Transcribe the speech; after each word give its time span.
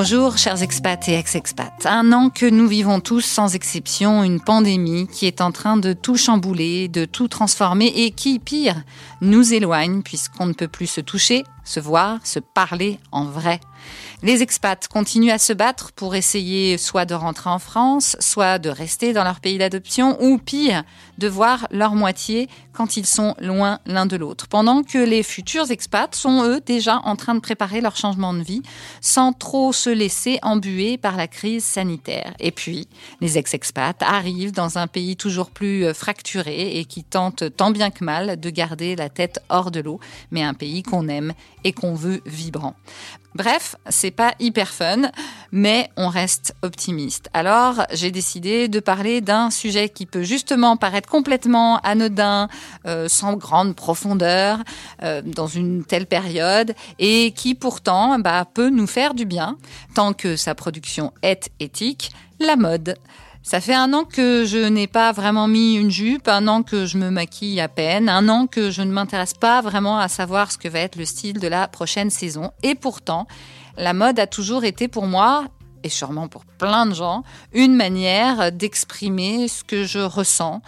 Bonjour 0.00 0.38
chers 0.38 0.62
expats 0.62 1.08
et 1.08 1.14
ex-expats. 1.14 1.84
Un 1.84 2.12
an 2.12 2.30
que 2.30 2.46
nous 2.46 2.68
vivons 2.68 3.00
tous 3.00 3.20
sans 3.20 3.56
exception 3.56 4.22
une 4.22 4.40
pandémie 4.40 5.08
qui 5.08 5.26
est 5.26 5.40
en 5.40 5.50
train 5.50 5.76
de 5.76 5.92
tout 5.92 6.16
chambouler, 6.16 6.86
de 6.86 7.04
tout 7.04 7.26
transformer 7.26 7.86
et 7.88 8.12
qui, 8.12 8.38
pire, 8.38 8.76
nous 9.22 9.52
éloigne 9.52 10.02
puisqu'on 10.02 10.46
ne 10.46 10.52
peut 10.52 10.68
plus 10.68 10.86
se 10.86 11.00
toucher, 11.00 11.42
se 11.64 11.80
voir, 11.80 12.24
se 12.24 12.38
parler 12.38 13.00
en 13.10 13.24
vrai. 13.24 13.58
Les 14.22 14.42
expats 14.42 14.88
continuent 14.88 15.30
à 15.30 15.38
se 15.38 15.52
battre 15.52 15.92
pour 15.92 16.14
essayer 16.14 16.76
soit 16.78 17.04
de 17.04 17.14
rentrer 17.14 17.50
en 17.50 17.58
France, 17.58 18.16
soit 18.20 18.58
de 18.58 18.68
rester 18.68 19.12
dans 19.12 19.24
leur 19.24 19.40
pays 19.40 19.58
d'adoption, 19.58 20.16
ou 20.20 20.38
pire, 20.38 20.82
de 21.18 21.28
voir 21.28 21.68
leur 21.70 21.94
moitié 21.94 22.48
quand 22.72 22.96
ils 22.96 23.06
sont 23.06 23.34
loin 23.40 23.80
l'un 23.86 24.06
de 24.06 24.16
l'autre. 24.16 24.48
Pendant 24.48 24.82
que 24.82 24.98
les 24.98 25.22
futurs 25.22 25.70
expats 25.70 26.14
sont, 26.14 26.44
eux, 26.44 26.60
déjà 26.60 27.00
en 27.04 27.16
train 27.16 27.34
de 27.34 27.40
préparer 27.40 27.80
leur 27.80 27.96
changement 27.96 28.34
de 28.34 28.42
vie, 28.42 28.62
sans 29.00 29.32
trop 29.32 29.72
se 29.72 29.90
laisser 29.90 30.38
embuer 30.42 30.96
par 30.96 31.16
la 31.16 31.28
crise 31.28 31.64
sanitaire. 31.64 32.34
Et 32.38 32.50
puis, 32.50 32.88
les 33.20 33.38
ex-expats 33.38 34.02
arrivent 34.02 34.52
dans 34.52 34.78
un 34.78 34.86
pays 34.86 35.16
toujours 35.16 35.50
plus 35.50 35.92
fracturé 35.94 36.78
et 36.78 36.84
qui 36.84 37.04
tente 37.04 37.56
tant 37.56 37.70
bien 37.70 37.90
que 37.90 38.04
mal 38.04 38.38
de 38.38 38.50
garder 38.50 38.96
la 38.96 39.08
tête 39.08 39.40
hors 39.48 39.70
de 39.70 39.80
l'eau, 39.80 40.00
mais 40.30 40.42
un 40.42 40.54
pays 40.54 40.82
qu'on 40.82 41.08
aime 41.08 41.34
et 41.64 41.72
qu'on 41.72 41.94
veut 41.94 42.20
vibrant. 42.26 42.74
Bref, 43.38 43.76
c'est 43.88 44.10
pas 44.10 44.34
hyper 44.40 44.68
fun, 44.68 45.12
mais 45.52 45.90
on 45.96 46.08
reste 46.08 46.56
optimiste. 46.62 47.30
Alors, 47.32 47.86
j'ai 47.92 48.10
décidé 48.10 48.66
de 48.66 48.80
parler 48.80 49.20
d'un 49.20 49.50
sujet 49.50 49.88
qui 49.88 50.06
peut 50.06 50.24
justement 50.24 50.76
paraître 50.76 51.08
complètement 51.08 51.78
anodin, 51.84 52.48
euh, 52.84 53.06
sans 53.08 53.34
grande 53.34 53.76
profondeur, 53.76 54.58
euh, 55.04 55.22
dans 55.24 55.46
une 55.46 55.84
telle 55.84 56.06
période, 56.06 56.74
et 56.98 57.30
qui 57.30 57.54
pourtant 57.54 58.18
bah, 58.18 58.44
peut 58.52 58.70
nous 58.70 58.88
faire 58.88 59.14
du 59.14 59.24
bien, 59.24 59.56
tant 59.94 60.14
que 60.14 60.34
sa 60.34 60.56
production 60.56 61.12
est 61.22 61.50
éthique, 61.60 62.10
la 62.40 62.56
mode. 62.56 62.96
Ça 63.48 63.62
fait 63.62 63.72
un 63.72 63.94
an 63.94 64.04
que 64.04 64.44
je 64.44 64.58
n'ai 64.58 64.86
pas 64.86 65.10
vraiment 65.10 65.48
mis 65.48 65.76
une 65.76 65.90
jupe, 65.90 66.28
un 66.28 66.48
an 66.48 66.62
que 66.62 66.84
je 66.84 66.98
me 66.98 67.08
maquille 67.08 67.62
à 67.62 67.68
peine, 67.68 68.10
un 68.10 68.28
an 68.28 68.46
que 68.46 68.70
je 68.70 68.82
ne 68.82 68.92
m'intéresse 68.92 69.32
pas 69.32 69.62
vraiment 69.62 69.98
à 69.98 70.08
savoir 70.08 70.52
ce 70.52 70.58
que 70.58 70.68
va 70.68 70.80
être 70.80 70.96
le 70.96 71.06
style 71.06 71.38
de 71.40 71.48
la 71.48 71.66
prochaine 71.66 72.10
saison. 72.10 72.50
Et 72.62 72.74
pourtant, 72.74 73.26
la 73.78 73.94
mode 73.94 74.18
a 74.18 74.26
toujours 74.26 74.64
été 74.64 74.86
pour 74.86 75.06
moi, 75.06 75.46
et 75.82 75.88
sûrement 75.88 76.28
pour 76.28 76.44
plein 76.44 76.84
de 76.84 76.92
gens, 76.92 77.22
une 77.54 77.74
manière 77.74 78.52
d'exprimer 78.52 79.48
ce 79.48 79.64
que 79.64 79.82
je 79.84 80.00
ressens, 80.00 80.60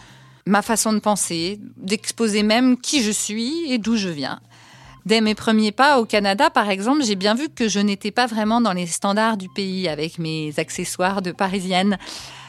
ma 0.47 0.63
façon 0.63 0.95
de 0.95 1.01
penser, 1.01 1.61
d'exposer 1.77 2.43
même 2.43 2.79
qui 2.79 3.03
je 3.03 3.11
suis 3.11 3.71
et 3.71 3.77
d'où 3.77 3.97
je 3.97 4.09
viens. 4.09 4.41
Dès 5.05 5.21
mes 5.21 5.35
premiers 5.35 5.73
pas 5.73 6.01
au 6.01 6.07
Canada, 6.07 6.49
par 6.49 6.71
exemple, 6.71 7.05
j'ai 7.05 7.15
bien 7.15 7.35
vu 7.35 7.51
que 7.51 7.69
je 7.69 7.81
n'étais 7.81 8.11
pas 8.11 8.27
vraiment 8.27 8.63
dans 8.63 8.73
les 8.73 8.87
standards 8.87 9.37
du 9.37 9.51
pays 9.51 9.87
avec 9.87 10.19
mes 10.19 10.55
accessoires 10.57 11.21
de 11.21 11.33
parisienne. 11.33 11.99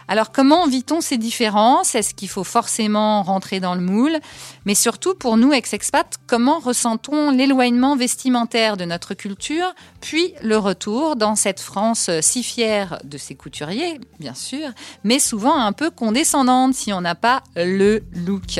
Alors 0.08 0.32
comment 0.32 0.68
vit-on 0.68 1.02
ces 1.02 1.18
différences? 1.18 1.96
Est-ce 1.96 2.14
qu'il 2.14 2.30
faut 2.30 2.44
forcément 2.44 3.24
rentrer 3.24 3.60
dans 3.60 3.76
le 3.76 3.82
moule? 3.82 4.18
Mais 4.66 4.76
surtout 4.76 5.16
pour 5.16 5.38
nous 5.38 5.54
ex-expats, 5.54 6.18
comment 6.28 6.60
ressentons 6.60 7.32
l'éloignement 7.32 7.96
vestimentaire 7.96 8.78
de 8.78 8.86
notre 8.86 9.14
culture, 9.14 9.74
puis 10.02 10.34
le 10.42 10.58
retour 10.58 11.16
dans 11.16 11.36
cette 11.36 11.60
France 11.60 12.10
si 12.22 12.44
fière 12.44 13.00
de 13.04 13.18
ses 13.18 13.36
couturiers, 13.36 14.00
bien 14.20 14.36
sûr, 14.36 14.70
mais 15.04 15.20
souvent 15.20 15.56
un 15.56 15.72
peu 15.72 15.90
condescendante 15.90 16.74
si 16.74 16.94
on 16.94 17.02
n'a 17.02 17.16
pas 17.16 17.42
le 17.56 18.04
look? 18.14 18.60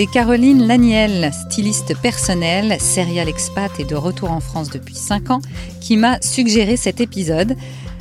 C'est 0.00 0.06
Caroline 0.06 0.66
Laniel, 0.66 1.30
styliste 1.30 1.94
personnelle, 1.94 2.80
serial 2.80 3.28
expat 3.28 3.70
et 3.78 3.84
de 3.84 3.94
retour 3.94 4.30
en 4.30 4.40
France 4.40 4.70
depuis 4.70 4.94
5 4.94 5.30
ans, 5.30 5.40
qui 5.82 5.98
m'a 5.98 6.18
suggéré 6.22 6.78
cet 6.78 7.02
épisode. 7.02 7.54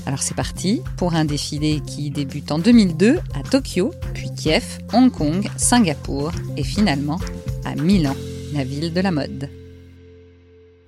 Alors 0.05 0.21
c'est 0.21 0.33
parti 0.33 0.81
pour 0.95 1.13
un 1.13 1.25
défilé 1.25 1.81
qui 1.85 2.09
débute 2.09 2.53
en 2.53 2.59
2002 2.59 3.17
à 3.35 3.43
Tokyo, 3.43 3.91
puis 4.13 4.29
Kiev, 4.33 4.63
Hong 4.93 5.11
Kong, 5.11 5.45
Singapour 5.57 6.31
et 6.55 6.63
finalement 6.63 7.19
à 7.65 7.75
Milan, 7.75 8.15
la 8.53 8.63
ville 8.63 8.93
de 8.93 9.01
la 9.01 9.11
mode. 9.11 9.49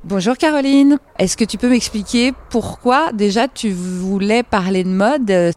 Bonjour 0.05 0.37
Caroline, 0.37 0.97
est-ce 1.19 1.35
que 1.35 1.43
tu 1.43 1.57
peux 1.57 1.69
m'expliquer 1.69 2.31
pourquoi 2.49 3.11
déjà 3.11 3.49
tu 3.49 3.71
voulais 3.71 4.43
parler 4.43 4.85
de 4.85 4.89
mode? 4.89 5.51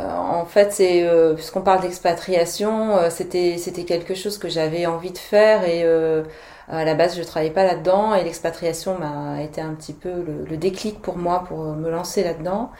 En 0.00 0.44
fait, 0.44 0.72
c'est 0.72 1.02
euh, 1.02 1.34
puisqu'on 1.34 1.62
parle 1.62 1.82
d'expatriation, 1.82 2.96
euh, 2.96 3.10
c'était 3.10 3.56
c'était 3.58 3.84
quelque 3.84 4.14
chose 4.14 4.38
que 4.38 4.48
j'avais 4.48 4.86
envie 4.86 5.10
de 5.10 5.18
faire 5.18 5.64
et 5.64 5.82
euh, 5.84 6.22
à 6.68 6.84
la 6.84 6.94
base 6.94 7.16
je 7.16 7.22
travaillais 7.22 7.52
pas 7.52 7.64
là-dedans 7.64 8.14
et 8.14 8.22
l'expatriation 8.22 8.96
m'a 8.98 9.42
été 9.42 9.60
un 9.60 9.74
petit 9.74 9.92
peu 9.94 10.10
le, 10.48 10.56
déclic 10.56 11.00
pour 11.02 11.16
moi 11.16 11.44
pour 11.48 11.58
me 11.58 11.90
lancer 11.90 12.22
là-dedans. 12.22 12.70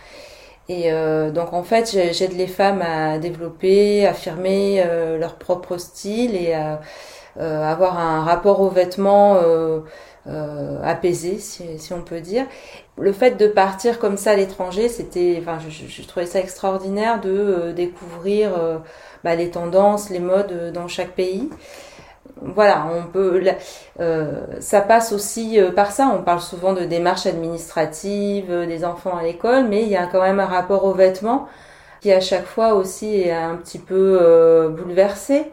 Et 0.69 0.91
donc 1.33 1.55
en 1.55 1.63
fait, 1.63 1.97
j'aide 2.13 2.37
les 2.37 2.47
femmes 2.47 2.83
à 2.83 3.19
développer, 3.19 4.07
affirmer 4.07 4.85
leur 5.19 5.37
propre 5.37 5.79
style 5.79 6.37
et 6.37 6.53
à 6.53 6.81
avoir 7.39 7.99
un 7.99 8.23
rapport 8.23 8.61
aux 8.61 8.69
vêtements 8.69 9.39
euh, 10.29 10.79
apaisé, 10.85 11.39
si, 11.39 11.79
si, 11.79 11.93
on 11.93 12.03
peut 12.03 12.21
dire. 12.21 12.47
Le 12.99 13.13
fait 13.13 13.33
de 13.33 13.47
partir 13.47 13.99
comme 13.99 14.17
ça 14.17 14.33
à 14.33 14.37
l'étranger, 14.37 14.89
c'était, 14.89 15.39
enfin, 15.41 15.59
je, 15.59 15.87
je, 15.87 16.07
trouvais 16.07 16.27
ça 16.27 16.41
extraordinaire 16.41 17.21
de 17.21 17.31
euh, 17.31 17.73
découvrir 17.73 18.51
euh, 18.59 18.79
bah, 19.25 19.35
les 19.35 19.51
tendances, 19.51 20.11
les 20.11 20.19
modes 20.19 20.53
euh, 20.53 20.71
dans 20.71 20.89
chaque 20.89 21.13
pays. 21.13 21.49
Voilà, 22.41 22.87
on 22.95 23.11
peut. 23.11 23.43
ça 24.61 24.81
passe 24.81 25.13
aussi 25.13 25.59
par 25.75 25.91
ça. 25.91 26.13
On 26.17 26.23
parle 26.23 26.41
souvent 26.41 26.73
de 26.73 26.85
démarches 26.85 27.27
administratives, 27.27 28.53
des 28.67 28.85
enfants 28.85 29.17
à 29.17 29.25
l'école, 29.25 29.65
mais 29.65 29.83
il 29.83 29.89
y 29.89 29.97
a 29.97 30.07
quand 30.07 30.21
même 30.21 30.39
un 30.39 30.47
rapport 30.47 30.85
aux 30.85 30.93
vêtements 30.93 31.49
qui 32.01 32.13
à 32.13 32.21
chaque 32.21 32.45
fois 32.45 32.75
aussi 32.75 33.23
est 33.23 33.33
un 33.33 33.57
petit 33.57 33.81
peu 33.81 34.69
bouleversé 34.71 35.51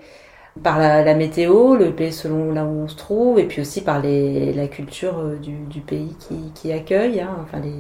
par 0.64 0.80
la, 0.80 1.04
la, 1.04 1.16
météo, 1.16 1.76
le 1.76 1.94
pays 1.94 2.14
selon 2.14 2.54
là 2.54 2.66
où 2.66 2.84
on 2.84 2.88
se 2.88 2.96
trouve, 2.96 3.40
et 3.40 3.46
puis 3.46 3.62
aussi 3.62 3.82
par 3.82 4.00
les, 4.00 4.54
la 4.54 4.68
culture 4.68 5.20
euh, 5.20 5.36
du, 5.38 5.58
du 5.66 5.82
pays 5.82 6.16
qui, 6.20 6.52
qui 6.54 6.72
accueille. 6.72 7.22
Hein. 7.22 7.38
Enfin, 7.44 7.60
les, 7.60 7.76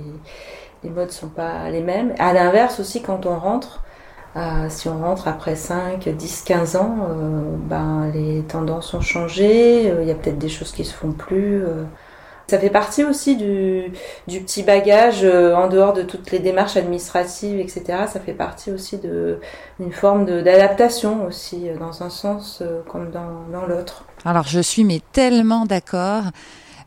les 0.83 0.89
modes 0.89 1.11
sont 1.11 1.29
pas 1.29 1.69
les 1.69 1.81
mêmes. 1.81 2.13
À 2.19 2.33
l'inverse 2.33 2.79
aussi, 2.79 3.01
quand 3.01 3.25
on 3.25 3.37
rentre, 3.39 3.83
euh, 4.35 4.67
si 4.69 4.89
on 4.89 4.99
rentre 4.99 5.27
après 5.27 5.55
5, 5.55 6.09
10, 6.09 6.43
15 6.43 6.75
ans, 6.75 6.97
euh, 7.09 7.55
ben, 7.57 8.11
les 8.13 8.41
tendances 8.43 8.93
ont 8.93 9.01
changé, 9.01 9.85
il 10.01 10.07
y 10.07 10.11
a 10.11 10.15
peut-être 10.15 10.37
des 10.37 10.49
choses 10.49 10.71
qui 10.71 10.83
se 10.83 10.93
font 10.93 11.11
plus. 11.11 11.63
Ça 12.47 12.59
fait 12.59 12.69
partie 12.69 13.03
aussi 13.03 13.35
du, 13.35 13.91
du 14.27 14.39
petit 14.41 14.61
bagage 14.61 15.23
euh, 15.23 15.55
en 15.55 15.67
dehors 15.67 15.93
de 15.93 16.03
toutes 16.03 16.31
les 16.31 16.39
démarches 16.39 16.77
administratives, 16.77 17.59
etc. 17.59 17.83
Ça 18.07 18.19
fait 18.19 18.33
partie 18.33 18.71
aussi 18.71 18.99
d'une 18.99 19.91
forme 19.91 20.25
d'adaptation 20.25 21.25
aussi 21.25 21.69
euh, 21.69 21.77
dans 21.77 22.03
un 22.03 22.09
sens 22.09 22.59
euh, 22.61 22.81
comme 22.87 23.09
dans, 23.09 23.47
dans 23.51 23.65
l'autre. 23.65 24.05
Alors 24.25 24.47
je 24.47 24.59
suis 24.59 24.83
mais 24.83 25.01
tellement 25.11 25.65
d'accord. 25.65 26.23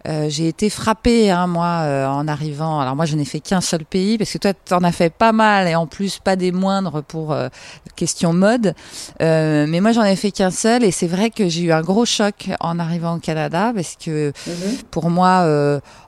Euh, 0.06 0.28
j'ai 0.28 0.48
été 0.48 0.70
frappée, 0.70 1.30
hein, 1.30 1.46
moi, 1.46 1.80
euh, 1.82 2.06
en 2.06 2.28
arrivant. 2.28 2.80
Alors 2.80 2.94
moi, 2.94 3.04
je 3.04 3.16
n'ai 3.16 3.24
fait 3.24 3.40
qu'un 3.40 3.60
seul 3.60 3.84
pays, 3.84 4.16
parce 4.16 4.32
que 4.32 4.38
toi, 4.38 4.52
tu 4.54 4.72
en 4.72 4.84
as 4.84 4.92
fait 4.92 5.10
pas 5.12 5.32
mal, 5.32 5.66
et 5.66 5.74
en 5.74 5.86
plus, 5.86 6.18
pas 6.18 6.36
des 6.36 6.52
moindres 6.52 7.02
pour 7.02 7.32
euh, 7.32 7.48
question 7.96 8.32
mode. 8.32 8.74
Euh, 9.20 9.66
mais 9.68 9.80
moi, 9.80 9.92
j'en 9.92 10.04
ai 10.04 10.14
fait 10.16 10.30
qu'un 10.30 10.52
seul, 10.52 10.84
et 10.84 10.92
c'est 10.92 11.08
vrai 11.08 11.30
que 11.30 11.48
j'ai 11.48 11.62
eu 11.62 11.72
un 11.72 11.82
gros 11.82 12.04
choc 12.04 12.48
en 12.60 12.78
arrivant 12.78 13.16
au 13.16 13.18
Canada, 13.18 13.72
parce 13.74 13.96
que 13.96 14.30
-hmm. 14.30 14.84
pour 14.90 15.10
moi, 15.10 15.46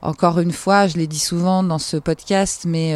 encore 0.02 0.38
une 0.38 0.52
fois, 0.52 0.86
je 0.86 0.96
l'ai 0.96 1.06
dit 1.06 1.18
souvent 1.18 1.62
dans 1.62 1.78
ce 1.78 1.96
podcast, 1.96 2.64
mais 2.66 2.94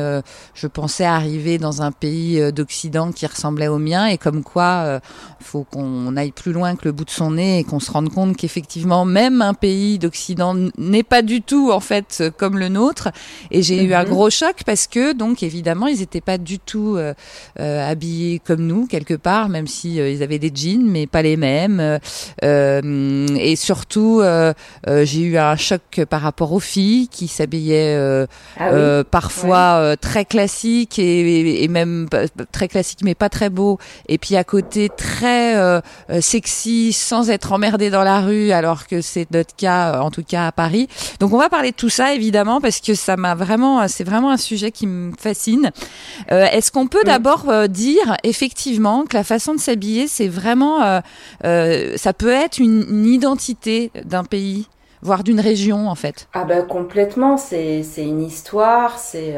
je 0.54 0.66
pensais 0.68 1.04
arriver 1.04 1.58
dans 1.58 1.82
un 1.82 1.92
pays 1.92 2.52
d'Occident 2.52 3.12
qui 3.12 3.26
ressemblait 3.26 3.68
au 3.68 3.78
mien, 3.78 4.06
et 4.06 4.18
comme 4.18 4.42
quoi, 4.42 5.00
faut 5.40 5.64
qu'on 5.64 6.16
aille 6.16 6.32
plus 6.32 6.52
loin 6.52 6.76
que 6.76 6.84
le 6.84 6.92
bout 6.92 7.04
de 7.04 7.10
son 7.10 7.32
nez, 7.32 7.58
et 7.58 7.64
qu'on 7.64 7.80
se 7.80 7.90
rende 7.90 8.10
compte 8.10 8.36
qu'effectivement, 8.36 9.04
même 9.04 9.42
un 9.42 9.54
pays 9.54 9.98
d'Occident 9.98 10.54
n'est 10.90 11.02
pas 11.02 11.22
du 11.22 11.42
tout 11.42 11.70
en 11.72 11.80
fait 11.80 12.24
comme 12.38 12.58
le 12.58 12.68
nôtre 12.68 13.08
et 13.50 13.62
j'ai 13.62 13.76
mm 13.76 13.86
-hmm. 13.86 13.88
eu 13.88 13.94
un 13.94 14.04
mhm. 14.04 14.10
gros 14.10 14.30
choc 14.30 14.56
parce 14.66 14.86
que 14.86 15.12
donc 15.12 15.42
évidemment 15.42 15.86
ils 15.86 16.00
n'étaient 16.00 16.20
pas 16.32 16.38
du 16.38 16.58
tout 16.58 16.96
euh, 16.96 17.14
euh, 17.60 17.90
habillés 17.90 18.40
comme 18.46 18.66
nous 18.66 18.86
quelque 18.86 19.14
part 19.14 19.48
même 19.48 19.66
si 19.66 20.00
euh, 20.00 20.10
ils 20.10 20.22
avaient 20.22 20.38
des 20.38 20.52
jeans 20.54 20.86
mais 20.94 21.06
pas 21.06 21.22
les 21.22 21.36
mêmes 21.36 21.98
et 22.42 23.56
surtout 23.56 24.22
j'ai 25.10 25.22
eu 25.30 25.36
un 25.38 25.56
choc 25.56 25.86
par 26.08 26.20
rapport 26.28 26.52
aux 26.52 26.64
filles 26.74 27.08
qui 27.08 27.26
s'habillaient 27.28 27.96
ah 28.58 28.70
oui. 28.72 29.04
parfois 29.10 29.68
ouais. 29.80 29.96
très 29.96 30.24
classiques 30.24 30.98
et, 30.98 31.64
et, 31.64 31.68
même 31.68 32.08
très 32.52 32.68
classiques 32.68 33.04
mais 33.08 33.14
pas 33.14 33.28
très 33.28 33.50
beaux 33.58 33.78
et 34.08 34.18
puis 34.22 34.36
à 34.36 34.44
côté 34.44 34.82
très 35.06 35.46
sexy 36.20 36.92
sans 36.92 37.30
être 37.30 37.48
emmerdé 37.52 37.90
dans 37.90 38.06
la 38.12 38.20
rue 38.28 38.50
alors 38.60 38.86
que 38.86 38.98
c'est 39.00 39.28
notre 39.38 39.54
cas 39.64 40.00
en 40.06 40.10
tout 40.10 40.26
cas 40.32 40.44
à 40.50 40.52
Paris 40.52 40.73
donc 41.20 41.32
on 41.32 41.38
va 41.38 41.48
parler 41.48 41.70
de 41.70 41.76
tout 41.76 41.88
ça 41.88 42.14
évidemment 42.14 42.60
parce 42.60 42.80
que 42.80 42.94
ça 42.94 43.16
m'a 43.16 43.34
vraiment, 43.34 43.86
c'est 43.88 44.04
vraiment 44.04 44.30
un 44.30 44.36
sujet 44.36 44.70
qui 44.70 44.86
me 44.86 45.12
fascine. 45.18 45.70
Euh, 46.30 46.46
Est-ce 46.46 46.70
qu'on 46.72 46.86
peut 46.86 47.04
d'abord 47.04 47.48
euh, 47.48 47.66
dire 47.66 48.16
effectivement 48.22 49.04
que 49.04 49.16
la 49.16 49.24
façon 49.24 49.54
de 49.54 49.60
s'habiller, 49.60 50.06
c'est 50.06 50.28
vraiment, 50.28 51.00
euh, 51.44 51.96
ça 51.96 52.12
peut 52.12 52.32
être 52.32 52.58
une, 52.58 52.84
une 52.88 53.06
identité 53.06 53.90
d'un 54.04 54.24
pays 54.24 54.68
voire 55.02 55.22
d'une 55.22 55.40
région 55.40 55.88
en 55.88 55.94
fait? 55.94 56.28
Ah 56.32 56.44
ben 56.44 56.64
complètement, 56.64 57.36
c'est 57.36 57.82
une 57.98 58.22
histoire, 58.22 58.98
c'est 58.98 59.36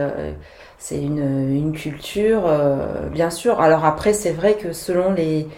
c'est 0.79 1.03
une, 1.03 1.19
une, 1.19 1.73
culture, 1.73 2.49
bien 3.11 3.31
sûr. 3.31 3.61
Alors 3.61 3.85
après, 3.85 4.13
c'est 4.13 4.31
vrai 4.31 4.55
que 4.55 4.73
selon 4.73 5.13
les, 5.13 5.49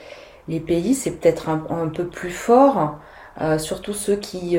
les 0.48 0.60
pays, 0.60 0.94
c'est 0.94 1.10
peut-être 1.10 1.50
un, 1.50 1.62
un, 1.68 1.88
peu 1.88 2.06
plus 2.06 2.30
fort, 2.30 2.96
surtout 3.58 3.92
ceux 3.92 4.16
qui 4.16 4.56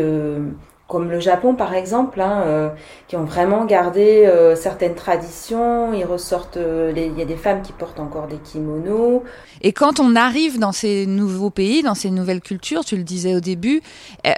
comme 0.90 1.12
le 1.12 1.20
Japon 1.20 1.54
par 1.54 1.76
exemple, 1.76 2.20
hein, 2.20 2.42
euh, 2.48 2.70
qui 3.08 3.16
ont 3.16 3.24
vraiment 3.24 3.66
gardé 3.66 4.26
euh, 4.26 4.56
certaines 4.56 4.96
traditions. 4.96 5.94
Ils 5.94 6.04
ressortent, 6.04 6.58
euh, 6.58 6.92
il 6.96 7.18
y 7.18 7.22
a 7.22 7.26
des 7.26 7.38
femmes 7.38 7.62
qui 7.62 7.72
portent 7.74 8.00
encore 8.00 8.26
des 8.26 8.38
kimonos. 8.38 9.22
Et 9.62 9.72
quand 9.72 10.00
on 10.00 10.16
arrive 10.16 10.58
dans 10.58 10.72
ces 10.72 11.06
nouveaux 11.06 11.52
pays, 11.52 11.84
dans 11.84 11.94
ces 11.94 12.10
nouvelles 12.10 12.42
cultures, 12.42 12.84
tu 12.84 12.98
le 12.98 13.04
disais 13.04 13.36
au 13.36 13.40
début, 13.40 13.82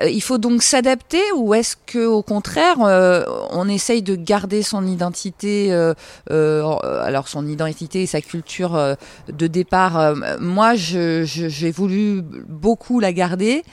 il 0.06 0.22
faut 0.22 0.40
donc 0.40 0.62
s'adapter 0.62 1.22
ou 1.36 1.54
est-ce 1.54 1.78
que 1.86 2.06
au 2.06 2.22
contraire, 2.22 2.78
on 2.80 3.70
essaye 3.70 4.02
de 4.02 4.16
garder 4.16 4.64
son 4.64 4.86
identité, 4.86 5.72
alors 6.30 7.28
son 7.28 7.48
identité 7.48 8.02
et 8.02 8.08
sa 8.08 8.20
culture 8.20 8.96
de 9.28 9.48
départ. 9.48 10.16
moi, 10.40 10.74
j'ai 10.74 11.72
voulu 11.72 12.24
beaucoup 12.48 13.00
la 13.00 13.14
garder. 13.14 13.64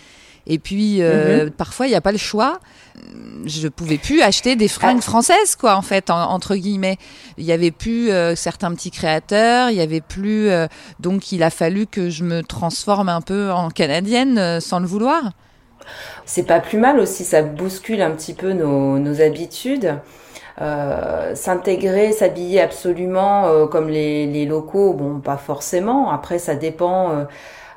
Et 0.48 0.58
puis, 0.58 1.02
euh, 1.02 1.44
mhm. 1.44 1.50
parfois, 1.50 1.86
il 1.86 1.90
n'y 1.90 1.94
a 1.94 2.00
pas 2.00 2.10
le 2.10 2.18
choix. 2.18 2.58
Je 3.44 3.68
pouvais 3.68 3.98
plus 3.98 4.22
acheter 4.22 4.56
des 4.56 4.66
fringues 4.66 5.02
françaises, 5.02 5.54
quoi, 5.54 5.76
en 5.76 5.82
fait, 5.82 6.10
entre 6.10 6.56
guillemets. 6.56 6.96
Il 7.36 7.44
y 7.44 7.52
avait 7.52 7.70
plus 7.70 8.10
euh, 8.10 8.34
certains 8.34 8.74
petits 8.74 8.90
créateurs, 8.90 9.70
il 9.70 9.76
y 9.76 9.82
avait 9.82 10.00
plus. 10.00 10.48
Euh, 10.48 10.66
donc, 10.98 11.30
il 11.30 11.42
a 11.42 11.50
fallu 11.50 11.86
que 11.86 12.08
je 12.08 12.24
me 12.24 12.42
transforme 12.42 13.10
un 13.10 13.20
peu 13.20 13.52
en 13.52 13.68
canadienne 13.68 14.60
sans 14.60 14.80
le 14.80 14.86
vouloir. 14.86 15.32
C'est 16.24 16.46
pas 16.46 16.60
plus 16.60 16.78
mal 16.78 16.98
aussi, 16.98 17.24
ça 17.24 17.42
bouscule 17.42 18.02
un 18.02 18.10
petit 18.10 18.34
peu 18.34 18.52
nos, 18.52 18.98
nos 18.98 19.20
habitudes. 19.20 19.94
Euh, 20.60 21.36
s'intégrer, 21.36 22.10
s'habiller 22.10 22.60
absolument 22.60 23.66
comme 23.68 23.88
les, 23.88 24.26
les, 24.26 24.44
locaux, 24.44 24.92
bon, 24.92 25.20
pas 25.20 25.36
forcément. 25.36 26.10
Après, 26.10 26.40
ça 26.40 26.56
dépend 26.56 27.12
euh, 27.12 27.24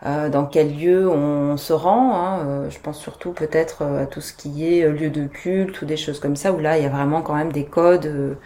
dans 0.04 0.46
quel 0.46 0.76
lieu 0.76 1.10
on 1.10 1.58
se 1.58 1.74
rend. 1.74 2.16
Hein. 2.16 2.40
Euh, 2.48 2.70
je 2.70 2.80
pense 2.80 3.00
surtout 3.00 3.32
peut-être 3.32 3.84
euh, 3.84 4.04
à 4.04 4.06
tout 4.08 4.22
ce 4.22 4.34
qui 4.34 4.68
est 4.68 4.88
lieu 4.88 5.10
de 5.10 5.28
culte 5.28 5.82
ou 5.82 5.86
des 5.86 5.98
choses 5.98 6.20
comme 6.20 6.36
ça, 6.36 6.52
où 6.54 6.60
là 6.60 6.78
il 6.78 6.84
y 6.84 6.88
a 6.88 6.90
vraiment 6.90 7.22
quand 7.22 7.36
même 7.36 7.52
des 7.52 7.66
codes 7.66 8.38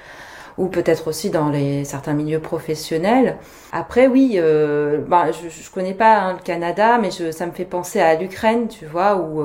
ou 0.57 0.67
peut-être 0.67 1.07
aussi 1.09 1.29
dans 1.29 1.49
les 1.49 1.83
certains 1.83 2.13
milieux 2.13 2.39
professionnels. 2.39 3.37
Après, 3.73 4.07
oui, 4.07 4.35
euh, 4.35 4.99
bah, 5.05 5.31
je, 5.31 5.49
je 5.49 5.69
connais 5.69 5.93
pas 5.93 6.17
hein, 6.19 6.33
le 6.33 6.43
Canada, 6.43 6.97
mais 6.97 7.11
je, 7.11 7.31
ça 7.31 7.45
me 7.45 7.51
fait 7.51 7.65
penser 7.65 7.99
à 7.99 8.15
l'Ukraine, 8.15 8.69
tu 8.69 8.85
vois, 8.85 9.17
où 9.17 9.43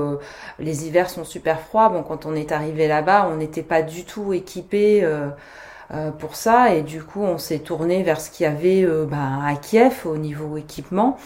les 0.60 0.86
hivers 0.86 1.10
sont 1.10 1.24
super 1.24 1.60
froids. 1.60 1.88
Bon, 1.88 2.02
quand 2.04 2.26
on 2.26 2.34
est 2.34 2.52
arrivé 2.52 2.86
là-bas, 2.86 3.28
on 3.32 3.36
n'était 3.36 3.62
pas 3.62 3.82
du 3.82 4.04
tout 4.04 4.32
équipé. 4.32 5.00
Euh, 5.02 5.28
pour 6.18 6.36
ça 6.36 6.74
et 6.74 6.82
du 6.82 7.02
coup 7.02 7.22
on 7.22 7.38
s'est 7.38 7.58
tourné 7.58 8.02
vers 8.02 8.20
ce 8.20 8.30
qu'il 8.30 8.44
y 8.44 8.46
avait 8.46 8.86
bah, 9.06 9.40
à 9.44 9.56
Kiev 9.56 10.06
au 10.06 10.16
niveau 10.16 10.56
équipement 10.56 11.18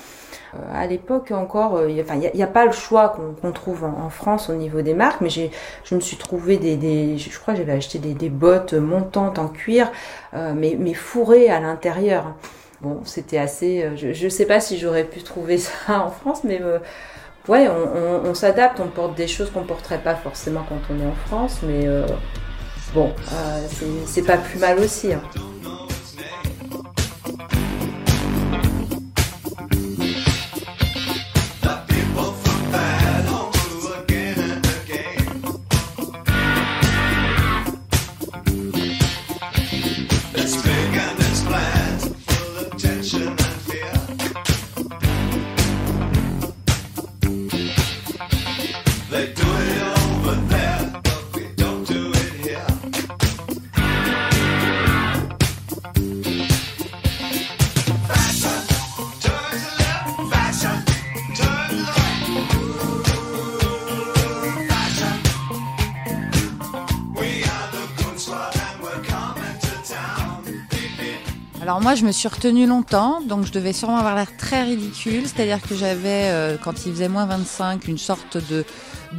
euh, 0.55 0.59
à 0.73 0.87
l'époque 0.87 1.31
encore, 1.31 1.77
euh, 1.77 1.89
il 1.89 1.95
n'y 1.95 2.43
a, 2.43 2.45
a, 2.45 2.49
pas 2.49 2.67
le 2.67 2.73
choix 2.73 3.15
qu'on 3.41 3.53
trouve 3.53 3.85
en, 3.85 4.11
France 4.11 4.51
au 4.51 4.55
niveau 4.55 4.83
des 4.83 4.95
marques, 4.95 5.21
mais 5.21 5.31
je 5.31 5.95
me 5.95 6.01
suis 6.01 6.17
trouvé 6.17 6.57
des, 6.59 6.77
des 6.77 7.19
je 7.19 7.39
crois 7.39 7.55
j'avais 7.55 7.73
acheté 7.73 7.99
des, 7.99 8.15
des, 8.15 8.29
bottes 8.29 8.75
montantes 8.75 9.39
en 9.39 9.49
cuir, 9.49 9.91
euh, 10.35 10.53
mais, 10.55 10.77
mais 10.79 10.95
fourrées 10.95 11.49
à 11.51 11.61
l'intérieur. 11.61 12.35
Bon, 12.81 13.01
c'était 13.05 13.39
assez. 13.39 13.91
Je 13.97 14.25
ne 14.25 14.29
sais 14.29 14.47
pas 14.47 14.61
si 14.61 14.79
j'aurais 14.79 15.05
pu 15.05 15.23
trouver 15.23 15.59
ça 15.59 16.01
en 16.01 16.11
France, 16.11 16.45
mais 16.45 16.61
ouais, 17.49 17.69
on, 17.69 18.27
on, 18.27 18.31
on 18.31 18.35
s'adapte, 18.35 18.81
on 18.81 18.89
porte 18.89 19.17
des 19.17 19.27
choses 19.29 19.51
qu'on 19.51 19.65
porterait 19.65 20.03
pas 20.03 20.15
forcément 20.15 20.65
quand 20.69 20.81
on 20.95 21.01
est 21.01 21.07
en 21.07 21.15
France, 21.27 21.61
mais 21.63 21.89
bon, 22.95 23.13
c'est 24.07 24.23
pas 24.23 24.37
plus 24.37 24.59
mal 24.59 24.79
aussi. 24.79 25.13
Hein. 25.13 25.23
Moi, 71.85 71.95
je 71.95 72.07
me 72.07 72.13
suis 72.13 72.29
retenue 72.29 72.67
longtemps, 72.67 73.21
donc 73.21 73.45
je 73.45 73.53
devais 73.53 73.75
sûrement 73.75 73.99
avoir 73.99 74.17
l'air 74.17 74.35
très 74.39 74.63
ridicule. 74.63 75.25
C'est-à-dire 75.27 75.61
que 75.61 75.77
j'avais, 75.77 76.31
euh, 76.31 76.57
quand 76.57 76.87
il 76.87 76.93
faisait 76.93 77.11
moins 77.11 77.27
25, 77.27 77.87
une 77.89 77.99
sorte 77.99 78.39
de 78.51 78.65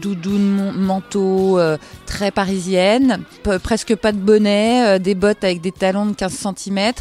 doudoune 0.01 0.71
manteau 0.71 1.59
euh, 1.59 1.77
très 2.07 2.31
parisienne, 2.31 3.21
presque 3.63 3.95
pas 3.95 4.11
de 4.11 4.17
bonnet, 4.17 4.83
euh, 4.83 4.99
des 4.99 5.13
bottes 5.13 5.43
avec 5.43 5.61
des 5.61 5.71
talons 5.71 6.07
de 6.07 6.13
15 6.13 6.47
cm. 6.57 6.91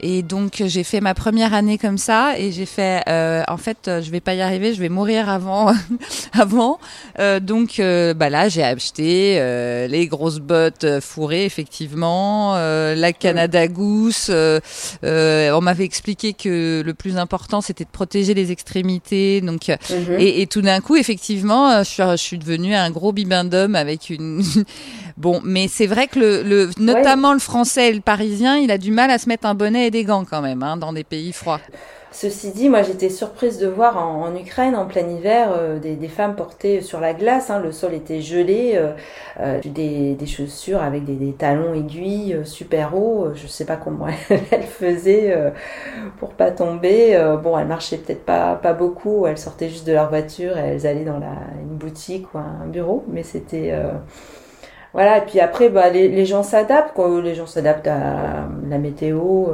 Et 0.00 0.22
donc 0.22 0.62
j'ai 0.64 0.84
fait 0.84 1.02
ma 1.02 1.12
première 1.12 1.52
année 1.52 1.76
comme 1.76 1.98
ça 1.98 2.38
et 2.38 2.50
j'ai 2.50 2.66
fait, 2.66 3.04
en 3.46 3.56
fait, 3.58 3.90
je 4.02 4.10
vais 4.10 4.20
pas 4.20 4.34
y 4.34 4.40
arriver, 4.40 4.72
je 4.72 4.80
vais 4.80 4.88
mourir 4.88 5.28
avant, 5.28 5.72
avant. 6.32 6.78
donc 7.42 7.76
bah 7.78 8.30
là 8.30 8.48
j'ai 8.48 8.64
acheté 8.64 9.38
les 9.88 10.06
grosses 10.06 10.40
bottes 10.40 11.00
fourrées 11.00 11.44
effectivement, 11.44 12.54
la 12.54 13.12
Canada 13.12 13.68
Goose. 13.68 14.32
On 15.02 15.60
m'avait 15.60 15.84
expliqué 15.84 16.32
que 16.32 16.82
le 16.84 16.94
plus 16.94 17.16
important 17.16 17.60
c'était 17.60 17.84
de 17.84 17.90
protéger 17.90 18.34
les 18.34 18.52
extrémités. 18.52 19.40
Donc 19.40 19.68
mhm. 19.68 20.16
et, 20.18 20.42
et, 20.42 20.46
tout 20.46 20.62
d'un 20.62 20.80
coup 20.80 20.96
effectivement 20.96 21.82
je 21.82 21.88
suis 21.88 22.02
je 22.02 22.16
suis 22.16 22.38
devenue 22.38 22.74
un 22.74 22.90
gros 22.90 23.12
bibendum 23.12 23.74
avec 23.74 24.10
une. 24.10 24.42
bon, 25.16 25.40
mais 25.44 25.68
c'est 25.68 25.86
vrai 25.86 26.06
que 26.06 26.18
le, 26.18 26.70
notamment 26.78 27.32
le 27.32 27.38
français 27.38 27.90
et 27.90 27.92
le 27.92 28.00
parisien, 28.00 28.56
il 28.56 28.70
a 28.70 28.78
du 28.78 28.90
mal 28.90 29.10
à 29.10 29.18
se 29.18 29.28
mettre 29.28 29.46
un 29.46 29.54
bonnet 29.54 29.88
et 29.88 29.90
des 29.90 30.04
gants 30.04 30.24
quand 30.24 30.42
même, 30.42 30.62
hein, 30.62 30.76
dans 30.76 30.92
des 30.92 31.04
pays 31.04 31.32
froids. 31.32 31.60
Ceci 32.14 32.52
dit, 32.52 32.68
moi 32.68 32.82
j'étais 32.82 33.08
surprise 33.08 33.58
de 33.58 33.66
voir 33.66 33.98
en, 33.98 34.32
Ukraine, 34.36 34.76
en 34.76 34.86
plein 34.86 35.04
hiver, 35.08 35.48
euh, 35.52 35.80
des, 35.80 36.06
femmes 36.06 36.36
portées 36.36 36.80
sur 36.80 37.00
la 37.00 37.12
glace. 37.12 37.50
Hein, 37.50 37.58
le 37.58 37.72
sol 37.72 37.92
était 37.92 38.20
gelé, 38.20 38.74
euh, 38.76 38.92
euh, 39.40 39.60
des, 39.64 40.16
chaussures 40.24 40.80
avec 40.80 41.04
des, 41.04 41.32
talons 41.32 41.74
aiguilles 41.74 42.38
super 42.44 42.96
hauts. 42.96 43.30
Je 43.34 43.48
sais 43.48 43.64
pas 43.64 43.74
comment 43.74 44.06
elles 44.30 44.62
faisaient 44.62 45.36
pour 46.20 46.34
pas 46.34 46.52
tomber. 46.52 47.20
bon, 47.42 47.58
elles 47.58 47.66
marchaient 47.66 47.98
peut-être 47.98 48.24
pas 48.24 48.54
pas 48.54 48.74
beaucoup. 48.74 49.26
Elles 49.26 49.36
sortaient 49.36 49.68
juste 49.68 49.84
de 49.84 49.92
leur 49.92 50.08
voiture 50.08 50.56
et 50.56 50.60
elles 50.60 50.86
allaient 50.86 51.04
dans 51.04 51.20
une 51.60 51.76
boutique 51.76 52.32
ou 52.32 52.38
un 52.38 52.68
bureau. 52.68 53.02
Mais 53.08 53.24
c'était 53.24 53.76
voilà. 54.92 55.18
Et 55.18 55.22
puis 55.22 55.40
après, 55.40 55.68
bah, 55.68 55.90
les, 55.90 56.08
les 56.08 56.26
gens 56.26 56.44
s'adaptent. 56.44 56.96
Les 57.24 57.34
gens 57.34 57.46
s'adaptent 57.46 57.88
à 57.88 58.46
la 58.68 58.78
météo. 58.78 59.48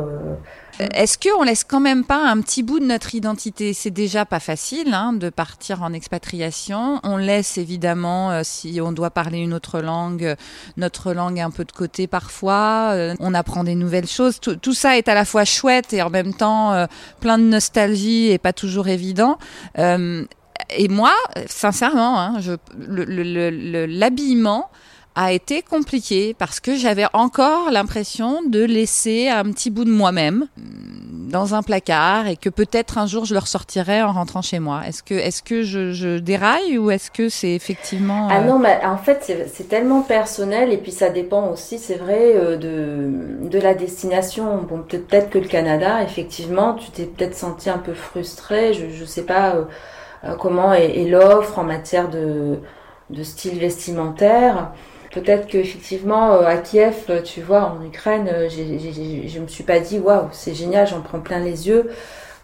Est-ce 0.95 1.19
qu'on 1.19 1.43
laisse 1.43 1.65
quand 1.65 1.81
même 1.81 2.05
pas 2.05 2.27
un 2.27 2.41
petit 2.41 2.63
bout 2.63 2.81
de 2.81 2.87
notre 2.87 3.15
identité? 3.15 3.75
C'est 3.75 3.91
déjà 3.91 4.25
pas 4.25 4.41
facile 4.41 4.95
hein, 4.95 5.13
de 5.13 5.29
partir 5.29 5.83
en 5.83 5.93
expatriation. 5.93 7.01
On 7.03 7.19
laisse 7.19 7.59
évidemment, 7.59 8.31
euh, 8.31 8.41
si 8.45 8.81
on 8.81 8.93
doit 8.93 9.11
parler 9.11 9.39
une 9.39 9.53
autre 9.53 9.81
langue, 9.81 10.37
notre 10.77 11.13
langue 11.13 11.39
un 11.39 11.51
peu 11.51 11.65
de 11.65 11.73
côté 11.73 12.07
parfois. 12.07 12.93
Euh, 12.93 13.15
on 13.21 13.35
apprend 13.35 13.65
des 13.65 13.75
nouvelles 13.75 14.07
choses. 14.07 14.41
Tout, 14.41 14.73
ça 14.73 14.97
est 14.97 15.09
à 15.09 15.15
la 15.15 15.27
fois 15.27 15.45
chouette 15.45 15.93
et 15.93 16.01
en 16.03 16.11
même 16.11 16.33
temps 16.33 16.73
euh, 16.73 16.87
plein 17.21 17.37
de 17.37 17.45
nostalgie 17.45 18.31
et 18.31 18.39
pas 18.39 18.53
toujours 18.53 18.89
évident. 18.89 19.39
et 19.77 20.89
moi, 20.89 21.13
sincèrement, 21.47 22.21
hein, 22.21 22.41
l'habillement 22.79 24.71
a 25.15 25.33
été 25.33 25.63
compliqué 25.63 26.35
parce 26.39 26.61
que 26.61 26.77
j'avais 26.77 27.07
encore 27.13 27.71
l'impression 27.71 28.43
de 28.47 28.63
laisser 28.65 29.29
un 29.29 29.45
petit 29.45 29.71
bout 29.71 29.85
de 29.85 29.91
moi-même 29.91 30.47
mm, 30.57 31.31
dans 31.31 31.55
un 31.55 31.63
placard 31.63 32.27
et 32.27 32.37
que 32.37 32.49
peut-être 32.49 32.99
un 32.99 33.07
jour 33.07 33.25
je 33.25 33.35
le 33.35 33.41
ressortirais 33.41 34.03
en 34.03 34.13
rentrant 34.13 34.43
chez 34.43 34.59
moi. 34.59 34.83
Est-ce 34.87 35.03
que, 35.03 35.15
est-ce 35.15 35.43
que 35.43 35.63
je, 35.63 35.93
je 35.93 36.19
déraille 36.19 36.79
ou 36.79 36.91
est-ce 36.91 37.11
que 37.11 37.29
c'est 37.29 37.53
effectivement... 37.53 38.29
Ah 38.31 38.39
euh, 38.41 38.45
non, 38.45 38.59
mais 38.59 38.81
en 38.85 38.97
fait 38.97 39.49
c'est 39.53 39.69
tellement 39.69 40.03
personnel 40.03 40.73
et 40.73 40.79
puis 40.79 40.93
ça 40.93 41.11
dépend 41.11 41.49
aussi, 41.49 41.79
c'est 41.79 41.97
vrai, 41.97 42.33
euh, 42.35 42.57
de, 42.57 43.49
de 43.49 43.59
la 43.59 43.75
destination. 43.75 44.59
Bon, 44.63 44.83
peut-être 44.83 45.31
que 45.31 45.39
le 45.39 45.49
Canada, 45.49 46.03
effectivement, 46.03 46.75
tu 46.75 46.91
t'es 46.91 47.05
peut-être 47.05 47.37
senti 47.37 47.69
un 47.69 47.79
peu 47.79 47.95
frustré, 47.95 48.73
je 48.75 49.01
ne 49.01 49.07
sais 49.07 49.25
pas 49.25 49.55
euh, 50.25 50.35
comment 50.37 50.73
est 50.73 51.05
l'offre 51.05 51.59
en 51.59 51.65
matière 51.65 52.09
de 52.09 52.59
de 53.11 53.23
style 53.23 53.59
vestimentaire. 53.59 54.73
Peut-être 55.13 55.49
qu'effectivement, 55.49 56.41
à 56.41 56.57
Kiev, 56.57 57.23
tu 57.25 57.41
vois, 57.41 57.65
en 57.65 57.85
Ukraine, 57.85 58.31
je 58.49 59.39
me 59.41 59.49
suis 59.49 59.65
pas 59.65 59.81
dit, 59.81 59.99
waouh, 59.99 60.29
c'est 60.33 60.55
génial, 60.55 60.87
j'en 60.87 61.01
prends 61.01 61.21
plein 61.21 61.41
les 61.41 61.69
yeux 61.69 61.91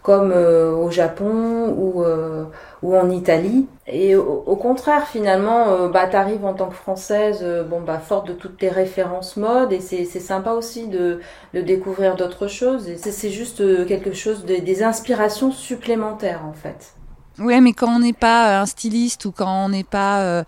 comme 0.07 0.31
euh, 0.31 0.71
au 0.71 0.89
Japon 0.93 1.75
ou, 1.77 2.05
euh, 2.05 2.45
ou 2.81 2.97
en 2.97 3.11
Italie. 3.11 3.67
Et 3.89 4.15
au, 4.15 4.55
contraire, 4.55 5.09
finalement, 5.09 5.71
euh, 5.71 5.89
bah, 5.89 6.07
t'arrives 6.07 6.45
en 6.45 6.55
tant 6.55 6.69
que 6.69 6.77
française, 6.77 7.45
bon 7.69 7.81
bah 7.81 7.99
forte 7.99 8.29
de 8.29 8.33
toutes 8.33 8.57
tes 8.57 8.69
références 8.69 9.37
mode, 9.37 9.73
et 9.73 9.81
c'est 9.81 10.05
sympa 10.05 10.53
aussi 10.53 10.87
de, 10.87 11.19
de 11.55 11.61
découvrir 11.61 12.15
d'autres 12.15 12.47
choses. 12.47 12.89
Et 12.89 12.97
c'est 12.97 13.31
juste 13.31 13.87
quelque 13.89 14.13
chose 14.13 14.45
des 14.45 14.83
inspirations 14.85 15.51
supplémentaires 15.51 16.43
en 16.49 16.53
fait. 16.53 16.96
Oui, 17.39 17.61
mais 17.61 17.73
quand 17.75 17.97
on 17.97 17.99
n'est 17.99 18.15
pas 18.15 18.61
un 18.61 18.67
styliste 18.67 19.27
ou 19.27 19.33
quand 19.33 19.67
on 19.67 19.69
n'est 19.69 19.85
pas 19.85 20.45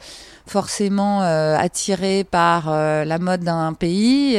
forcément 0.46 1.20
attiré 1.20 2.24
par 2.24 2.70
la 2.70 3.18
mode 3.18 3.42
d'un 3.42 3.74
pays 3.74 4.38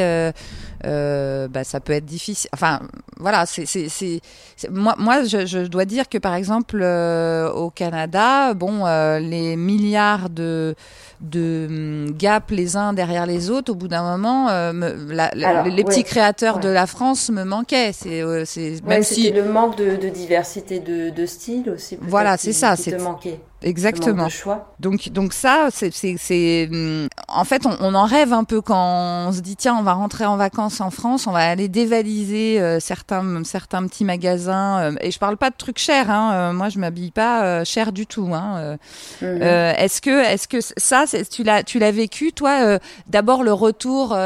euh, 0.85 1.47
bah, 1.47 1.63
ça 1.63 1.79
peut 1.79 1.93
être 1.93 2.05
difficile. 2.05 2.49
Enfin, 2.53 2.79
voilà, 3.17 3.45
c'est, 3.45 3.65
c'est, 3.65 4.21
moi, 4.69 4.95
moi 4.97 5.23
je, 5.23 5.45
je, 5.45 5.59
dois 5.59 5.85
dire 5.85 6.07
que 6.07 6.17
par 6.17 6.35
exemple 6.35 6.79
euh, 6.81 7.51
au 7.51 7.69
Canada, 7.69 8.53
bon, 8.53 8.85
euh, 8.85 9.19
les 9.19 9.55
milliards 9.55 10.29
de 10.29 10.75
de 11.21 11.67
hum, 11.69 12.11
gaps 12.17 12.49
les 12.51 12.77
uns 12.77 12.93
derrière 12.93 13.25
les 13.25 13.49
autres, 13.49 13.73
au 13.73 13.75
bout 13.75 13.89
d'un 13.89 14.03
moment, 14.03 14.47
les 14.71 15.83
petits 15.83 16.03
créateurs 16.05 16.59
de 16.59 16.69
la 16.69 16.87
France 16.87 17.29
me 17.29 17.43
manquaient. 17.43 17.91
C'est, 17.91 18.23
c'est 18.45 18.81
même 18.85 19.03
si 19.03 19.31
le 19.31 19.43
manque 19.43 19.77
de, 19.77 19.97
de 19.97 20.07
diversité 20.07 20.79
de, 20.79 21.09
de 21.09 21.25
style 21.25 21.69
aussi. 21.69 21.97
Voilà, 22.01 22.37
c'est 22.37 22.53
ça. 22.53 22.75
c'est 22.75 22.97
manqué. 23.01 23.39
Exactement. 23.61 24.29
choix. 24.29 24.73
Donc, 24.79 25.09
donc 25.09 25.33
ça, 25.33 25.67
c'est, 25.71 26.69
hum, 26.71 27.07
en 27.27 27.43
fait, 27.43 27.65
on, 27.65 27.75
on, 27.81 27.93
en 27.93 28.05
rêve 28.05 28.31
un 28.31 28.45
peu 28.45 28.61
quand 28.61 29.27
on 29.27 29.31
se 29.33 29.41
dit 29.41 29.57
tiens, 29.57 29.75
on 29.77 29.83
va 29.83 29.93
rentrer 29.93 30.25
en 30.25 30.37
vacances 30.37 30.79
en 30.79 30.91
France, 30.91 31.27
on 31.27 31.31
va 31.31 31.49
aller 31.49 31.67
dévaliser 31.67 32.61
euh, 32.61 32.79
certains, 32.79 33.43
certains 33.43 33.85
petits 33.85 34.05
magasins. 34.05 34.79
Euh, 34.79 34.91
et 35.01 35.11
je 35.11 35.19
parle 35.19 35.35
pas 35.35 35.49
de 35.49 35.55
trucs 35.57 35.77
chers. 35.77 36.09
Hein, 36.09 36.31
euh, 36.33 36.53
moi, 36.53 36.69
je 36.69 36.79
m'habille 36.79 37.11
pas 37.11 37.63
cher 37.65 37.91
du 37.91 38.07
tout. 38.07 38.29
Hein, 38.33 38.77
mhm. 39.21 39.41
est-ce 39.41 40.01
que, 40.01 40.23
est-ce 40.23 40.47
que 40.47 40.59
ça, 40.61 41.05
tu 41.29 41.43
l'as, 41.43 41.63
tu 41.63 41.79
l'as 41.79 41.91
vécu 41.91 42.31
toi 42.31 42.79
D'abord 43.07 43.43
le 43.43 43.53
retour 43.53 44.17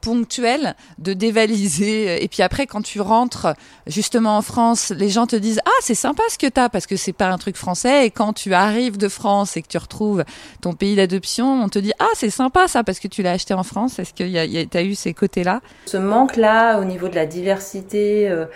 ponctuel 0.00 0.74
de 0.98 1.12
dévaliser, 1.12 2.22
et 2.22 2.28
puis 2.28 2.42
après, 2.42 2.66
quand 2.66 2.82
tu 2.82 3.00
rentres 3.00 3.48
justement 3.86 4.36
en 4.36 4.42
France, 4.42 4.90
les 4.90 5.08
gens 5.08 5.26
te 5.26 5.36
disent 5.36 5.60
ah 5.64 5.80
c'est 5.80 5.94
sympa 5.94 6.22
ce 6.30 6.38
que 6.38 6.46
t'as 6.46 6.68
parce 6.68 6.86
que 6.86 6.96
c'est 6.96 7.12
pas 7.12 7.28
un 7.28 7.38
truc 7.38 7.56
français. 7.56 8.06
Et 8.06 8.10
quand 8.10 8.32
tu 8.32 8.53
arrives 8.54 8.96
de 8.96 9.08
France 9.08 9.56
et 9.56 9.62
que 9.62 9.68
tu 9.68 9.78
retrouves 9.78 10.24
ton 10.60 10.72
pays 10.72 10.96
d'adoption, 10.96 11.62
on 11.62 11.68
te 11.68 11.78
dit 11.78 11.92
ah 11.98 12.08
c'est 12.14 12.30
sympa 12.30 12.68
ça 12.68 12.84
parce 12.84 12.98
que 12.98 13.08
tu 13.08 13.22
l'as 13.22 13.32
acheté 13.32 13.54
en 13.54 13.62
France. 13.62 13.98
Est-ce 13.98 14.14
que 14.14 14.64
tu 14.64 14.76
as 14.76 14.82
eu 14.82 14.94
ces 14.94 15.14
côtés-là? 15.14 15.60
Ce 15.86 15.96
manque-là 15.96 16.78
au 16.78 16.84
niveau 16.84 17.08
de 17.08 17.14
la 17.14 17.26
diversité 17.26 18.28
euh, 18.28 18.46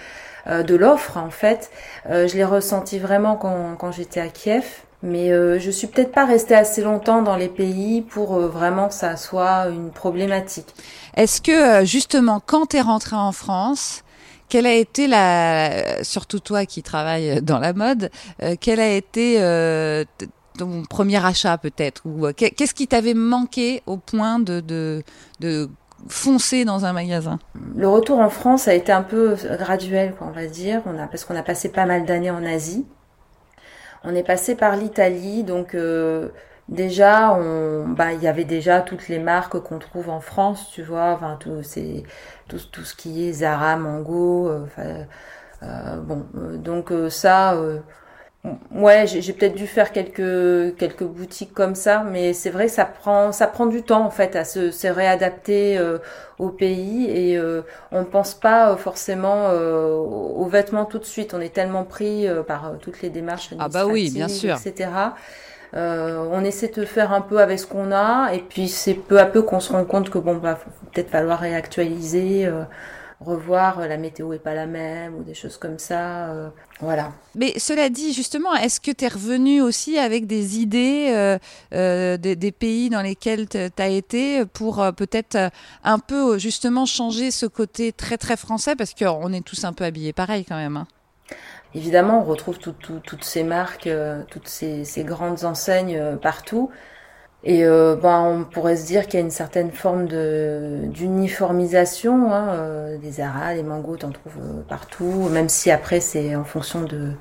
euh, 0.47 0.63
de 0.63 0.75
l'offre, 0.75 1.17
en 1.17 1.31
fait, 1.31 1.71
euh, 2.09 2.27
je 2.29 2.37
l'ai 2.37 2.45
ressenti 2.45 2.99
vraiment 2.99 3.37
quand, 3.37 3.77
quand 3.79 3.93
j'étais 3.93 4.21
à 4.21 4.29
Kiev. 4.29 4.65
Mais 5.01 5.31
je 5.61 5.71
suis 5.71 5.87
peut-être 5.87 6.11
pas 6.11 6.25
restée 6.25 6.57
assez 6.57 6.83
longtemps 6.83 7.23
dans 7.23 7.37
les 7.37 7.47
pays 7.47 8.03
pour 8.03 8.37
vraiment 8.41 8.89
que 8.89 8.95
ça 8.95 9.17
soit 9.17 9.69
une 9.69 9.93
problématique. 9.93 10.75
Est-ce 11.17 11.41
que 11.41 11.85
justement 11.85 12.43
quand 12.45 12.71
tu 12.71 12.79
es 12.79 12.81
rentrée 12.81 13.15
en 13.15 13.31
France, 13.31 14.03
quelle 14.49 14.67
a 14.67 14.75
été 14.75 15.07
la, 15.07 16.03
surtout 16.05 16.41
toi 16.41 16.67
qui 16.67 16.83
travailles 16.83 17.43
dans 17.43 17.59
la 17.59 17.73
mode, 17.73 18.11
euh, 18.43 18.57
quel 18.61 18.81
a 18.81 18.89
été 18.89 19.41
euh, 19.41 20.05
ton 20.59 20.83
premier 20.83 21.25
achat 21.25 21.59
peut-être? 21.59 22.03
Ou 22.05 22.27
euh, 22.27 22.33
qu'est-ce 22.33 22.75
qui 22.75 22.89
t'avait 22.89 23.15
manqué 23.15 23.83
au 23.87 23.97
point 23.97 24.39
de, 24.39 24.61
de, 24.61 25.03
de 25.41 25.69
foncer 26.09 26.65
dans 26.65 26.85
un 26.85 26.93
magasin? 26.93 27.39
Le 27.77 27.89
retour 27.89 28.19
en 28.21 28.31
France 28.31 28.69
a 28.69 28.75
été 28.75 28.93
un 28.93 29.03
peu 29.03 29.37
graduel, 29.59 30.15
quoi, 30.17 30.29
on 30.29 30.33
va 30.33 30.47
dire, 30.47 30.83
on 30.87 30.99
a, 30.99 31.07
parce 31.07 31.25
qu'on 31.25 31.37
a 31.37 31.43
passé 31.43 31.69
pas 31.71 31.87
mal 31.87 32.05
d'années 32.05 32.31
en 32.31 32.45
Asie. 32.45 32.87
On 34.05 34.15
est 34.15 34.23
passé 34.23 34.55
par 34.55 34.77
l'Italie, 34.77 35.43
donc 35.43 35.75
déjà, 36.69 37.33
on, 37.33 37.89
bah, 37.89 38.13
il 38.13 38.23
y 38.23 38.29
avait 38.29 38.45
déjà 38.45 38.81
toutes 38.81 39.09
les 39.09 39.19
marques 39.19 39.59
qu'on 39.61 39.79
trouve 39.79 40.11
en 40.11 40.21
France, 40.21 40.71
tu 40.73 40.83
vois, 40.83 41.13
enfin, 41.13 41.37
tout, 41.41 41.63
c'est, 41.63 42.03
tout, 42.49 42.59
tout 42.71 42.85
ce 42.85 42.95
qui 42.95 43.29
est 43.29 43.33
Zara, 43.33 43.77
Mango, 43.77 44.49
euh, 44.49 44.67
euh, 45.63 45.97
bon, 45.97 46.27
euh, 46.37 46.57
donc 46.57 46.93
ça, 47.11 47.59
ouais, 48.71 49.07
j'ai 49.07 49.33
peut-être 49.33 49.55
dû 49.55 49.67
faire 49.67 49.93
quelques 49.93 50.77
quelques 50.77 51.05
boutiques 51.05 51.53
comme 51.53 51.75
ça, 51.75 52.05
mais 52.05 52.33
c'est 52.33 52.51
vrai 52.51 52.67
que 52.67 52.73
ça 52.73 52.85
prend 52.85 53.33
ça 53.33 53.47
prend 53.47 53.67
du 53.67 53.83
temps 53.83 54.05
en 54.05 54.11
fait 54.11 54.37
à 54.37 54.45
se, 54.45 54.71
se 54.71 54.87
réadapter 54.87 55.81
au 56.39 56.51
pays 56.51 57.11
et 57.11 57.41
on 57.91 58.01
ne 58.01 58.05
pense 58.05 58.35
pas 58.35 58.77
forcément 58.77 59.51
aux 59.51 60.47
vêtements 60.47 60.85
tout 60.85 60.99
de 60.99 61.05
suite. 61.05 61.35
On 61.35 61.41
est 61.41 61.53
tellement 61.53 61.85
pris 61.85 62.27
par 62.47 62.75
toutes 62.81 63.03
les 63.03 63.11
démarches 63.11 63.51
ah 63.59 63.69
bah 63.69 63.87
oui, 63.87 64.11
bien 64.11 64.29
sûr, 64.29 64.57
etc. 64.57 64.91
Euh, 65.75 66.27
on 66.31 66.45
essaie 66.45 66.69
de 66.69 66.85
faire 66.85 67.13
un 67.13 67.21
peu 67.21 67.41
avec 67.41 67.59
ce 67.59 67.67
qu'on 67.67 67.93
a, 67.93 68.33
et 68.33 68.41
puis 68.41 68.69
c'est 68.69 68.95
peu 68.95 69.19
à 69.21 69.27
peu 69.27 69.43
qu'on 69.43 69.61
se 69.61 69.73
rend 69.73 69.85
compte 69.85 70.11
que 70.11 70.19
bon, 70.19 70.37
bah, 70.37 70.59
peut-être 70.93 71.11
falloir 71.11 71.41
réactualiser, 71.41 72.47
euh, 72.47 72.63
revoir 73.21 73.81
euh, 73.81 73.87
la 73.87 73.99
météo 73.99 74.33
est 74.33 74.39
pas 74.39 74.55
la 74.55 74.67
même 74.67 75.15
ou 75.17 75.25
des 75.25 75.35
choses 75.35 75.59
comme 75.59 75.79
ça, 75.79 76.51
voilà. 76.81 77.13
Mais 77.35 77.59
cela 77.59 77.91
dit, 77.91 78.15
justement, 78.15 78.55
est-ce 78.55 78.81
que 78.81 78.93
tu 78.93 79.05
es 79.05 79.09
revenu 79.09 79.61
aussi 79.61 79.99
avec 79.99 80.27
des 80.27 80.59
idées 80.59 81.39
des, 81.71 82.53
pays 82.59 82.89
dans 82.89 83.03
lesquels 83.03 83.49
tu 83.49 83.59
as 83.59 83.89
été 83.89 84.47
pour 84.47 84.77
peut-être 84.97 85.51
un 85.85 85.99
peu 85.99 86.39
justement 86.39 86.87
changer 86.87 87.31
ce 87.31 87.45
côté 87.45 87.93
très 87.93 88.17
très 88.17 88.37
français? 88.37 88.75
Parce 88.75 88.95
qu'on 88.95 89.33
est 89.33 89.45
tous 89.45 89.65
un 89.65 89.73
peu 89.73 89.85
habillés 89.85 90.13
pareil 90.15 90.45
quand 90.47 90.57
même. 90.57 90.79
Hein. 90.79 90.87
Évidemment, 91.75 92.21
on 92.21 92.25
retrouve 92.25 92.59
toutes 92.59 93.25
ces 93.25 93.43
marques, 93.45 93.87
euh, 93.87 94.23
toutes 94.31 94.49
ces, 94.49 94.85
grandes 95.05 95.45
enseignes 95.45 95.97
euh, 95.97 96.17
partout. 96.17 96.71
Et 97.45 97.65
euh, 97.65 97.95
ben, 97.97 98.21
on 98.23 98.45
pourrait 98.45 98.77
se 98.77 98.87
dire 98.87 99.07
qu'il 99.07 99.21
y 99.21 99.23
a 99.23 99.25
une 99.25 99.31
certaine 99.31 99.71
forme 99.71 100.07
de 100.09 100.81
d'uniformisation. 100.87 102.33
Hein, 102.33 102.97
des 103.01 103.13
Zara, 103.13 103.55
les 103.55 103.63
Mango, 103.63 103.97
t'en 103.97 104.11
trouves 104.11 104.65
partout. 104.69 105.29
Même 105.31 105.49
si 105.49 105.71
après 105.71 106.01
c'est 106.01 106.35
en 106.35 106.45
fonction 106.45 106.83
de 106.83 107.13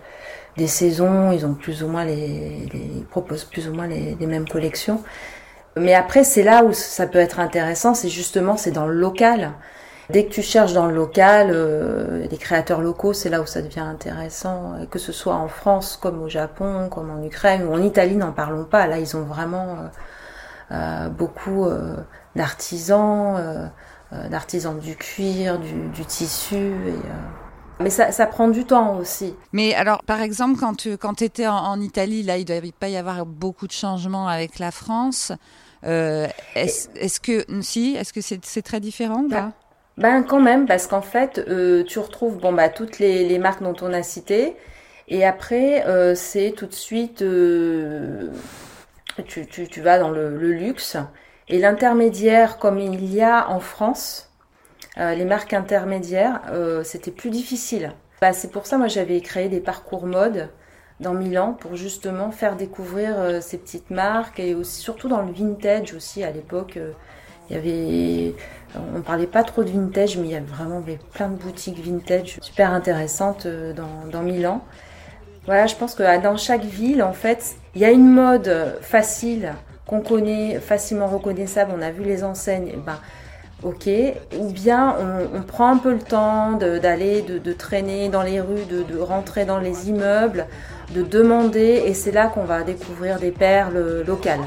des 0.58 0.68
saisons, 0.68 1.32
ils 1.32 1.46
ont 1.46 1.54
plus 1.54 1.84
ou 1.84 1.88
moins 1.88 2.06
les, 2.06 2.68
proposent 3.12 3.46
plus 3.46 3.70
ou 3.70 3.74
moins 3.74 3.88
les, 3.88 4.16
les 4.20 4.28
mêmes 4.28 4.48
collections. 4.48 5.04
Mais 5.78 5.94
après 5.94 6.24
c'est 6.24 6.44
là 6.44 6.64
où 6.64 6.74
ça 6.74 7.08
peut 7.08 7.20
être 7.20 7.40
intéressant, 7.40 7.94
c'est 7.94 8.10
justement 8.10 8.58
c'est 8.58 8.72
dans 8.72 8.88
le 8.88 8.96
local. 8.96 9.52
Dès 10.10 10.26
que 10.26 10.30
tu 10.30 10.42
cherches 10.42 10.72
dans 10.72 10.86
le 10.86 10.96
local, 10.96 11.52
euh, 11.52 12.26
les 12.32 12.38
créateurs 12.38 12.80
locaux, 12.80 13.12
c'est 13.12 13.30
là 13.30 13.42
où 13.42 13.46
ça 13.46 13.62
devient 13.62 13.82
intéressant, 13.82 14.76
que 14.90 15.00
ce 15.00 15.12
soit 15.12 15.36
en 15.36 15.50
France 15.50 15.98
comme 16.02 16.22
au 16.22 16.30
Japon, 16.30 16.88
comme 16.90 17.10
en 17.10 17.22
Ukraine 17.24 17.66
ou 17.66 17.74
en 17.74 17.82
Italie, 17.82 18.16
n'en 18.16 18.32
parlons 18.32 18.64
pas. 18.64 18.88
Là, 18.88 19.00
ils 19.00 19.18
ont 19.18 19.24
vraiment 19.24 19.68
euh, 19.68 19.88
euh, 20.72 21.10
beaucoup 21.10 21.68
d'artisans, 22.36 23.70
d'artisans 24.30 24.80
du 24.80 24.96
cuir, 24.96 25.60
du, 25.60 26.06
tissu. 26.06 26.56
Et, 26.56 27.82
mais 27.82 27.90
ça, 27.90 28.14
ça, 28.14 28.28
prend 28.28 28.48
du 28.48 28.64
temps 28.64 28.96
aussi. 28.96 29.36
Mais 29.52 29.74
alors, 29.74 30.04
par 30.04 30.22
exemple, 30.22 30.58
quand 30.58 30.76
tu 30.76 30.98
quand 30.98 31.22
étais 31.22 31.48
en, 31.48 31.58
en, 31.58 31.82
Italie, 31.82 32.24
là, 32.24 32.38
il 32.38 32.50
ne 32.50 32.56
devait 32.56 32.72
pas 32.72 32.88
y 32.88 32.96
avoir 32.96 33.26
beaucoup 33.26 33.68
de 33.68 33.74
changements 33.74 34.30
avec 34.30 34.58
la 34.58 34.72
France. 34.72 35.34
est-ce, 35.84 36.88
est 36.96 37.20
que 37.20 37.46
si, 37.62 37.96
est-ce 38.00 38.14
que 38.14 38.22
c'est, 38.22 38.62
très 38.62 38.80
différent 38.80 39.28
pas? 39.28 39.52
Ben 39.98 40.22
quand 40.24 40.40
même, 40.40 40.68
parce 40.68 40.88
qu'en 40.88 41.02
fait, 41.02 41.44
euh, 41.50 41.84
tu 41.84 42.00
retrouves 42.00 42.38
bon 42.38 42.54
bah 42.54 42.70
toutes 42.70 43.00
les, 43.00 43.28
les, 43.28 43.40
marques 43.40 43.64
dont 43.64 43.76
on 43.82 43.92
a 43.94 44.04
cité, 44.04 44.56
et 45.08 45.26
après 45.26 45.86
euh, 45.88 46.14
c'est 46.14 46.52
tout 46.56 46.68
de 46.68 46.74
suite 46.74 47.24
euh, 47.24 48.30
tu, 49.26 49.48
tu, 49.48 49.68
tu, 49.68 49.82
vas 49.82 49.98
dans 49.98 50.12
le, 50.12 50.38
le 50.38 50.52
luxe 50.52 50.98
et 51.48 51.58
l'intermédiaire 51.60 52.60
comme 52.60 52.80
il 52.80 53.12
y 53.12 53.22
a 53.22 53.50
en 53.50 53.60
France, 53.60 54.32
les 54.98 55.26
marques 55.26 55.54
intermédiaires, 55.54 56.42
c'était 56.84 57.12
plus 57.12 57.30
difficile. 57.30 57.94
Bah, 58.20 58.34
c'est 58.34 58.52
pour 58.52 58.66
ça 58.66 58.78
moi 58.78 58.88
j'avais 58.88 59.22
créé 59.22 59.48
des 59.48 59.60
parcours 59.60 60.08
mode 60.08 60.50
dans 61.00 61.14
Milan 61.14 61.54
pour 61.54 61.76
justement 61.76 62.32
faire 62.32 62.56
découvrir 62.56 63.42
ces 63.42 63.60
petites 63.60 63.92
marques 63.92 64.40
et 64.40 64.56
aussi 64.56 64.82
surtout 64.82 65.08
dans 65.08 65.22
le 65.22 65.32
vintage 65.32 65.94
aussi 65.94 66.24
à 66.24 66.32
l'époque 66.32 66.80
il 67.50 67.56
y 67.56 67.60
avait, 67.60 68.36
on 68.96 69.02
parlait 69.02 69.28
pas 69.28 69.44
trop 69.44 69.64
de 69.64 69.70
vintage, 69.70 70.18
mais 70.18 70.28
il 70.28 70.32
y 70.32 70.36
avait 70.36 70.46
vraiment 70.46 70.84
plein 71.14 71.30
de 71.30 71.36
boutiques 71.36 71.80
vintage 71.80 72.38
super 72.42 72.74
intéressantes 72.74 73.46
euh, 73.46 73.74
dans, 73.74 74.10
dans 74.12 74.22
Milan. 74.22 74.62
Voilà, 75.46 75.66
je 75.66 75.76
pense 75.76 75.96
que 75.96 76.22
dans 76.22 76.36
chaque 76.36 76.66
ville, 76.66 77.02
en 77.02 77.14
fait, 77.14 77.56
il 77.74 77.82
y 77.82 77.86
a 77.86 77.92
une 77.92 78.10
mode 78.10 78.78
facile 78.82 79.54
qu'on 79.86 80.02
connaît, 80.02 80.60
facilement 80.60 81.08
reconnaissable. 81.08 81.72
On 81.76 81.82
a 81.82 81.90
vu 81.90 82.04
les 82.04 82.26
enseignes, 82.26 82.72
eh 82.74 82.78
ben, 82.78 83.00
ok. 83.64 83.90
Ou 84.38 84.52
bien 84.52 84.96
on, 85.34 85.42
prend 85.42 85.72
un 85.72 85.78
peu 85.78 85.94
le 85.94 86.00
temps 86.00 86.52
d'aller, 86.54 87.22
de, 87.22 87.54
traîner 87.54 88.10
dans 88.10 88.24
les 88.24 88.42
rues, 88.42 88.66
de, 88.66 89.00
rentrer 89.00 89.46
dans 89.46 89.60
les 89.60 89.90
immeubles, 89.90 90.46
de 90.94 91.02
demander 91.02 91.84
et 91.86 91.94
c'est 91.94 92.12
là 92.12 92.28
qu'on 92.28 92.46
va 92.46 92.64
découvrir 92.64 93.20
des 93.20 93.32
perles 93.32 94.04
locales. 94.06 94.40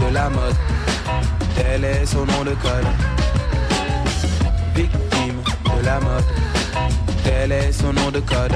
de 0.00 0.14
la 0.14 0.28
mode, 0.30 0.54
tel 1.56 1.84
est 1.84 2.06
son 2.06 2.24
nom 2.26 2.44
de 2.44 2.50
code. 2.50 2.86
Victime 4.74 5.42
de 5.64 5.84
la 5.84 6.00
mode, 6.00 6.24
tel 7.24 7.52
est 7.52 7.72
son 7.72 7.92
nom 7.92 8.10
de 8.10 8.20
code 8.20 8.52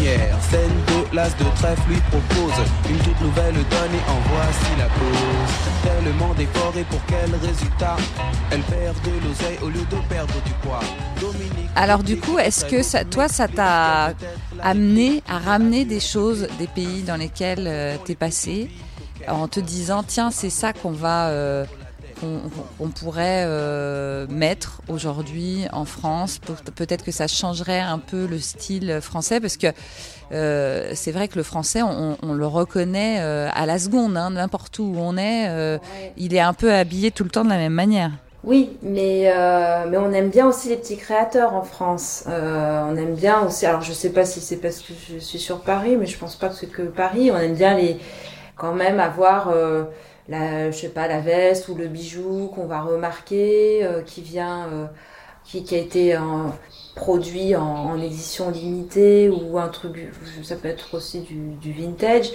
lumière. 0.00 0.36
Scène 0.50 0.70
de 0.88 1.16
l'as 1.16 1.30
de 1.36 1.44
trèfle 1.56 1.88
lui 1.88 2.00
propose 2.10 2.58
une 2.88 2.98
toute 2.98 3.20
nouvelle 3.20 3.54
donne 3.54 3.94
et 3.94 4.10
en 4.10 4.20
voici 4.32 4.70
la 4.78 4.86
cause. 4.86 5.52
Tellement 5.82 6.34
d'efforts 6.34 6.76
et 6.76 6.84
pour 6.84 7.00
quel 7.06 7.30
résultat? 7.48 7.96
Elle 8.50 8.62
perd 8.62 8.96
de 9.02 9.26
l'oseille 9.26 9.58
au 9.62 9.68
lieu 9.68 9.80
de 9.90 10.08
perdre 10.08 10.34
du 10.44 10.52
poids. 10.62 10.80
Alors 11.76 12.02
du 12.02 12.18
coup, 12.18 12.38
est-ce 12.38 12.64
que 12.64 12.82
ça, 12.82 13.04
toi, 13.04 13.28
ça 13.28 13.48
t'a 13.48 14.14
amené 14.62 15.22
à 15.28 15.38
ramener 15.38 15.84
des 15.84 16.00
choses 16.00 16.48
des 16.58 16.66
pays 16.66 17.02
dans 17.02 17.16
lesquels 17.16 17.66
euh, 17.66 17.96
tu 18.04 18.12
es 18.12 18.14
passé 18.14 18.70
en 19.28 19.48
te 19.48 19.60
disant, 19.60 20.02
tiens, 20.02 20.30
c'est 20.30 20.50
ça 20.50 20.72
qu'on 20.72 20.92
va... 20.92 21.28
Euh, 21.28 21.64
on 22.80 22.88
pourrait 22.88 23.44
euh, 23.46 24.26
mettre 24.28 24.82
aujourd'hui 24.88 25.64
en 25.72 25.84
France. 25.84 26.40
Peut-être 26.74 27.04
que 27.04 27.12
ça 27.12 27.26
changerait 27.26 27.80
un 27.80 27.98
peu 27.98 28.26
le 28.26 28.38
style 28.38 29.00
français 29.00 29.40
parce 29.40 29.56
que 29.56 29.68
euh, 30.32 30.92
c'est 30.94 31.12
vrai 31.12 31.28
que 31.28 31.36
le 31.36 31.42
français, 31.42 31.82
on, 31.82 32.32
le 32.32 32.46
reconnaît 32.46 33.18
euh, 33.20 33.48
à 33.52 33.66
la 33.66 33.78
seconde, 33.78 34.16
hein, 34.16 34.30
n'importe 34.30 34.78
où 34.78 34.94
on 34.98 35.16
est. 35.16 35.78
Il 36.16 36.34
est 36.34 36.40
un 36.40 36.52
peu 36.52 36.72
habillé 36.72 37.10
tout 37.10 37.24
le 37.24 37.30
temps 37.30 37.44
de 37.44 37.50
la 37.50 37.56
même 37.56 37.74
manière. 37.74 38.10
Oui, 38.42 38.70
mais, 38.82 39.32
mais 39.90 39.98
on 39.98 40.12
aime 40.12 40.30
bien 40.30 40.46
aussi 40.46 40.68
les 40.68 40.76
petits 40.76 40.96
créateurs 40.96 41.54
en 41.54 41.62
France. 41.62 42.24
on 42.26 42.96
aime 42.96 43.14
bien 43.14 43.40
aussi, 43.40 43.66
alors 43.66 43.82
je 43.82 43.92
sais 43.92 44.10
pas 44.10 44.24
si 44.24 44.40
c'est 44.40 44.56
parce 44.56 44.80
que 44.80 44.92
je 45.12 45.18
suis 45.18 45.38
sur 45.38 45.60
Paris, 45.60 45.96
mais 45.98 46.06
je 46.06 46.18
pense 46.18 46.36
pas 46.36 46.48
que 46.48 46.54
c'est 46.54 46.70
que 46.70 46.82
Paris. 46.82 47.30
On 47.30 47.38
aime 47.38 47.54
bien 47.54 47.74
les, 47.74 47.98
quand 48.56 48.72
même 48.72 49.00
avoir 49.00 49.52
la, 50.30 50.70
je 50.70 50.76
sais 50.78 50.88
pas, 50.88 51.08
la 51.08 51.20
veste 51.20 51.68
ou 51.68 51.74
le 51.74 51.88
bijou 51.88 52.50
qu'on 52.54 52.66
va 52.66 52.80
remarquer, 52.80 53.84
euh, 53.84 54.00
qui 54.02 54.22
vient, 54.22 54.68
euh, 54.72 54.86
qui, 55.44 55.64
qui, 55.64 55.74
a 55.74 55.78
été 55.78 56.16
produit 56.94 57.56
en, 57.56 57.62
en, 57.64 58.00
édition 58.00 58.50
limitée 58.50 59.28
ou 59.28 59.58
un 59.58 59.68
truc, 59.68 60.10
ça 60.44 60.56
peut 60.56 60.68
être 60.68 60.94
aussi 60.94 61.20
du, 61.20 61.34
du 61.60 61.72
vintage. 61.72 62.30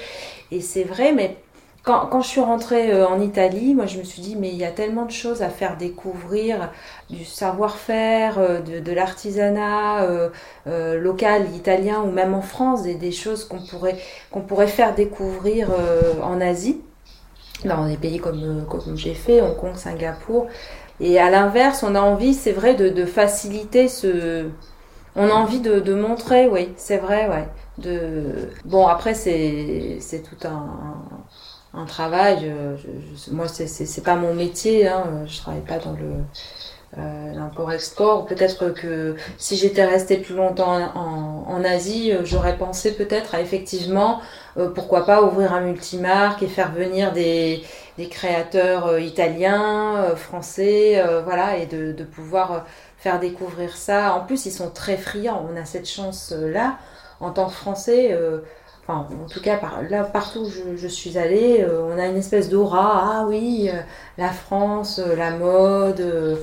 Et 0.52 0.60
c'est 0.60 0.84
vrai, 0.84 1.14
mais 1.14 1.38
quand, 1.84 2.08
quand, 2.08 2.22
je 2.22 2.28
suis 2.28 2.42
rentrée 2.42 2.92
euh, 2.92 3.08
en 3.08 3.22
Italie, 3.22 3.74
moi 3.76 3.86
je 3.86 4.00
me 4.00 4.04
suis 4.04 4.22
dit, 4.22 4.36
mais 4.36 4.50
il 4.50 4.58
y 4.58 4.66
a 4.66 4.72
tellement 4.72 5.06
de 5.06 5.12
choses 5.12 5.42
à 5.42 5.50
faire 5.50 5.78
découvrir, 5.78 6.72
du 7.10 7.24
savoir-faire, 7.24 8.62
de, 8.64 8.80
de 8.80 8.92
l'artisanat 8.92 10.04
euh, 10.04 11.00
local 11.00 11.46
italien 11.56 12.02
ou 12.02 12.12
même 12.12 12.34
en 12.34 12.42
France, 12.42 12.84
des, 12.84 12.96
des 12.96 13.14
choses 13.14 13.46
qu'on 13.46 13.60
pourrait, 13.60 13.96
qu'on 14.32 14.42
pourrait 14.42 14.68
faire 14.68 14.96
découvrir 14.96 15.70
en 16.22 16.42
Asie 16.42 16.82
dans 17.66 17.88
des 17.88 17.98
pays 17.98 18.20
comme, 18.20 18.42
euh, 18.44 18.64
comme 18.66 18.98
j'ai 18.98 19.14
fait, 19.14 19.42
Hong 19.42 19.56
Kong, 19.58 19.76
Singapour. 19.76 20.48
Et 21.00 21.20
à 21.20 21.30
l'inverse, 21.30 21.84
on 21.84 21.96
a 21.96 22.02
envie, 22.02 22.34
c'est 22.34 22.52
vrai, 22.52 22.76
de, 22.76 22.90
de, 22.90 23.06
faciliter 23.06 23.88
ce. 23.88 24.46
On 25.16 25.30
a 25.30 25.34
envie 25.34 25.60
de, 25.60 25.94
montrer, 25.94 26.48
oui, 26.48 26.74
c'est 26.78 26.98
vrai, 26.98 27.28
ouais. 27.30 27.48
De... 27.78 28.50
Bon, 28.66 28.88
après, 28.88 29.14
c'est, 29.14 30.00
tout 30.24 30.48
un, 30.48 30.70
un, 31.74 31.86
travail. 31.86 32.50
Euh, 32.50 32.78
je, 32.78 32.88
je, 33.16 33.36
moi, 33.36 33.48
c'est, 33.48 34.04
pas 34.04 34.16
mon 34.16 34.34
métier. 34.34 34.88
Hein. 34.88 35.24
Je 35.26 35.38
travaille 35.38 35.62
pas 35.62 35.80
dans 35.80 35.94
le 35.94 36.24
euh, 36.98 37.34
l'import-export. 37.34 38.26
Peut-être 38.26 38.70
que 38.70 39.16
si 39.38 39.58
j'étais 39.58 39.84
restée 39.84 40.18
plus 40.18 40.36
longtemps 40.36 40.92
en, 40.96 41.64
Asie, 41.64 42.12
euh, 42.12 42.22
j'aurais 42.24 42.58
pensé 42.58 42.96
peut-être 42.96 43.36
à 43.36 43.42
effectivement, 43.42 44.22
euh, 44.58 44.70
pourquoi 44.70 45.06
pas 45.06 45.24
ouvrir 45.24 45.52
un 45.54 45.62
multimarque 45.62 46.42
et 46.44 46.48
faire 46.48 46.72
venir 46.72 47.12
des, 47.12 47.64
des 47.98 48.08
créateurs 48.08 48.88
euh, 48.88 49.02
italiens, 49.02 50.16
français, 50.16 51.04
voilà, 51.26 51.58
et 51.58 51.66
de, 51.66 51.92
de, 51.92 52.04
pouvoir 52.04 52.66
faire 52.98 53.20
découvrir 53.20 53.76
ça. 53.76 54.14
En 54.14 54.22
plus, 54.22 54.46
ils 54.46 54.52
sont 54.52 54.70
très 54.70 54.98
friands. 54.98 55.46
On 55.52 55.60
a 55.60 55.66
cette 55.66 55.90
chance-là 55.90 56.78
en 57.20 57.32
tant 57.32 57.48
que 57.48 57.54
Français. 57.54 58.18
Enfin, 58.84 59.08
en 59.24 59.28
tout 59.28 59.42
cas, 59.42 59.60
là, 59.90 60.04
partout 60.04 60.42
où 60.42 60.50
je, 60.50 60.78
je 60.78 60.88
suis 60.88 61.18
allée, 61.18 61.66
on 61.66 61.98
a 61.98 62.06
une 62.06 62.18
espèce 62.18 62.50
d'aura. 62.50 63.20
Ah 63.20 63.26
oui, 63.28 63.70
la 64.18 64.30
France, 64.30 65.02
la 65.18 65.32
mode, 65.32 66.38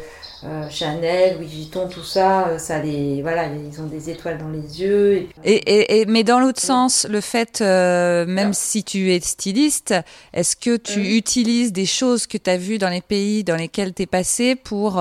euh, 0.44 0.68
Chanel, 0.70 1.36
Louis 1.36 1.46
Vuitton, 1.46 1.88
tout 1.88 2.02
ça, 2.02 2.48
euh, 2.48 2.58
ça 2.58 2.80
les, 2.80 3.22
voilà, 3.22 3.46
ils 3.46 3.80
ont 3.80 3.86
des 3.86 4.10
étoiles 4.10 4.38
dans 4.38 4.48
les 4.48 4.80
yeux. 4.80 5.28
Et, 5.44 5.54
et, 5.54 6.00
et 6.00 6.06
mais 6.06 6.24
dans 6.24 6.40
l'autre 6.40 6.60
sens, 6.60 7.06
le 7.08 7.20
fait, 7.20 7.60
euh, 7.60 8.26
même 8.26 8.52
si 8.52 8.82
tu 8.82 9.12
es 9.12 9.20
styliste, 9.20 9.94
est-ce 10.32 10.56
que 10.56 10.76
tu 10.76 10.98
mm. 10.98 11.04
utilises 11.04 11.72
des 11.72 11.86
choses 11.86 12.26
que 12.26 12.38
tu 12.38 12.50
as 12.50 12.56
vues 12.56 12.78
dans 12.78 12.88
les 12.88 13.02
pays 13.02 13.44
dans 13.44 13.54
lesquels 13.54 13.94
tu 13.94 14.02
es 14.02 14.06
passé 14.06 14.56
pour 14.56 15.00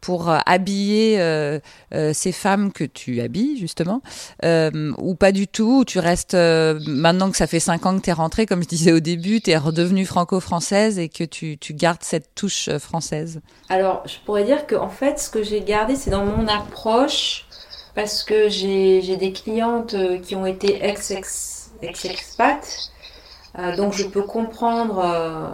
pour 0.00 0.30
habiller 0.46 1.60
ces 2.12 2.32
femmes 2.32 2.72
que 2.72 2.84
tu 2.84 3.20
habilles 3.20 3.58
justement, 3.58 4.00
ou 4.42 5.14
pas 5.14 5.30
du 5.30 5.46
tout, 5.46 5.80
ou 5.80 5.84
tu 5.84 5.98
restes 5.98 6.34
maintenant 6.34 7.30
que 7.30 7.36
ça 7.36 7.46
fait 7.46 7.60
cinq 7.60 7.84
ans 7.84 7.98
que 7.98 8.02
tu 8.02 8.10
es 8.10 8.14
rentrée, 8.14 8.46
comme 8.46 8.62
je 8.62 8.68
disais 8.68 8.92
au 8.92 9.00
début, 9.00 9.42
tu 9.42 9.50
es 9.50 9.58
redevenue 9.58 10.06
franco-française 10.06 10.98
et 10.98 11.10
que 11.10 11.24
tu, 11.24 11.58
tu 11.58 11.74
gardes 11.74 12.02
cette 12.02 12.34
touche 12.34 12.70
française? 12.78 13.40
Alors, 13.68 14.02
je 14.06 14.14
pourrais 14.24 14.44
dire 14.44 14.66
que 14.66 14.74
en 14.80 14.88
fait, 14.88 15.18
ce 15.18 15.30
que 15.30 15.42
j'ai 15.42 15.60
gardé, 15.60 15.96
c'est 15.96 16.10
dans 16.10 16.24
mon 16.24 16.48
approche, 16.48 17.46
parce 17.94 18.22
que 18.22 18.48
j'ai 18.48 19.16
des 19.16 19.32
clientes 19.32 19.94
euh, 19.94 20.18
qui 20.18 20.36
ont 20.36 20.46
été 20.46 20.84
ex-expat, 20.84 22.90
euh, 23.58 23.76
donc 23.76 23.92
je 23.92 24.04
peux 24.04 24.22
comprendre 24.22 25.02
euh, 25.04 25.48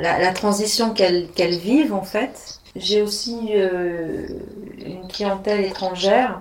la, 0.00 0.32
transition 0.32 0.94
qu'elles 0.94 1.58
vivent 1.58 1.94
en 1.94 2.02
fait. 2.02 2.60
J'ai 2.76 3.02
aussi 3.02 3.52
une 3.52 5.08
clientèle 5.08 5.64
étrangère. 5.64 6.40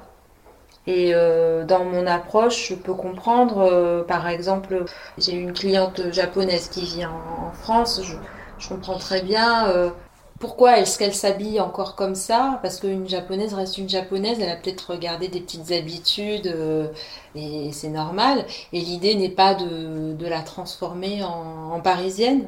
Et 0.85 1.11
dans 1.11 1.83
mon 1.83 2.07
approche, 2.07 2.69
je 2.69 2.75
peux 2.75 2.93
comprendre, 2.93 4.05
par 4.07 4.27
exemple, 4.27 4.85
j'ai 5.17 5.33
une 5.33 5.51
cliente 5.51 6.13
japonaise 6.13 6.69
qui 6.69 6.85
vit 6.85 7.05
en, 7.05 7.51
France, 7.51 8.01
je, 8.03 8.15
je, 8.59 8.69
comprends 8.69 8.97
très 8.97 9.21
bien 9.21 9.91
pourquoi 10.39 10.79
est-ce 10.79 10.99
qu'elle 10.99 11.13
s'habille 11.13 11.59
encore 11.59 11.95
comme 11.95 12.15
ça? 12.15 12.59
Parce 12.61 12.79
qu'une 12.79 13.07
japonaise 13.07 13.53
reste 13.53 13.77
une 13.77 13.89
japonaise, 13.89 14.37
elle 14.39 14.49
a 14.49 14.55
peut-être 14.55 14.91
regardé 14.91 15.27
des 15.27 15.39
petites 15.39 15.71
habitudes 15.71 16.47
euh, 16.47 16.87
et 17.35 17.71
c'est 17.71 17.89
normal. 17.89 18.45
Et 18.73 18.79
l'idée 18.79 19.15
n'est 19.15 19.29
pas 19.29 19.55
de, 19.55 20.13
de, 20.13 20.27
la 20.27 20.41
transformer 20.41 21.23
en, 21.23 21.71
en 21.73 21.79
parisienne. 21.79 22.47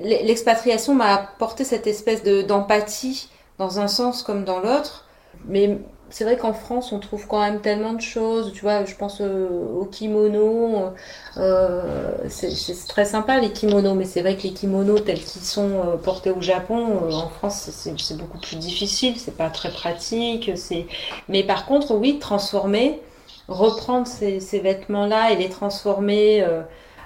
L'expatriation 0.00 0.94
m'a 0.94 1.14
apporté 1.14 1.64
cette 1.64 1.86
espèce 1.86 2.22
d'empathie 2.22 3.30
dans 3.58 3.80
un 3.80 3.88
sens 3.88 4.22
comme 4.22 4.44
dans 4.44 4.60
l'autre. 4.60 5.06
Mais 5.46 5.78
c'est 6.12 6.24
vrai 6.24 6.36
qu'en 6.36 6.52
France, 6.52 6.92
on 6.92 6.98
trouve 6.98 7.26
quand 7.26 7.40
même 7.40 7.60
tellement 7.60 7.94
de 7.94 8.00
choses. 8.02 8.52
Tu 8.52 8.60
vois, 8.60 8.84
je 8.84 8.94
pense 8.94 9.22
euh, 9.22 9.48
aux 9.80 9.86
kimonos. 9.86 10.92
Euh, 11.38 12.12
c'est 12.28 12.86
très 12.86 13.06
sympa 13.06 13.40
les 13.40 13.50
kimonos, 13.50 13.94
mais 13.94 14.04
c'est 14.04 14.20
vrai 14.20 14.36
que 14.36 14.42
les 14.42 14.52
kimonos 14.52 15.00
tels 15.00 15.20
qu'ils 15.20 15.40
sont 15.40 15.70
euh, 15.70 15.96
portés 15.96 16.30
au 16.30 16.42
Japon, 16.42 17.10
en 17.10 17.28
France, 17.30 17.70
c'est 17.72 18.16
beaucoup 18.18 18.38
plus 18.38 18.56
difficile. 18.56 19.14
C'est 19.16 19.36
pas 19.36 19.48
très 19.48 19.70
pratique. 19.70 20.50
C'est. 20.54 20.86
Mais 21.30 21.44
par 21.44 21.64
contre, 21.64 21.94
oui, 21.94 22.18
transformer, 22.18 23.00
reprendre 23.48 24.06
ces, 24.06 24.38
vêtements-là 24.60 25.32
et 25.32 25.36
les 25.36 25.48
transformer. 25.48 26.44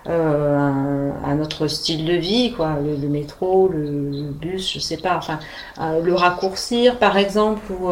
Euh, 0.09 1.11
à, 1.25 1.35
notre 1.35 1.67
style 1.67 2.05
de 2.05 2.13
vie, 2.13 2.53
quoi, 2.53 2.77
le, 2.81 3.09
métro, 3.09 3.67
le, 3.67 4.31
bus, 4.31 4.73
je 4.73 4.79
sais 4.79 4.99
pas, 4.99 5.17
enfin, 5.17 5.41
le 5.81 6.15
raccourcir 6.15 7.01
par 7.01 7.17
exemple, 7.17 7.73
ou 7.73 7.91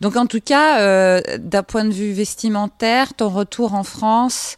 donc 0.00 0.16
en 0.16 0.26
tout 0.26 0.40
cas, 0.40 0.80
euh, 0.80 1.20
d'un 1.38 1.62
point 1.62 1.84
de 1.84 1.92
vue 1.92 2.12
vestimentaire, 2.12 3.14
ton 3.14 3.28
retour 3.28 3.74
en 3.74 3.84
France 3.84 4.56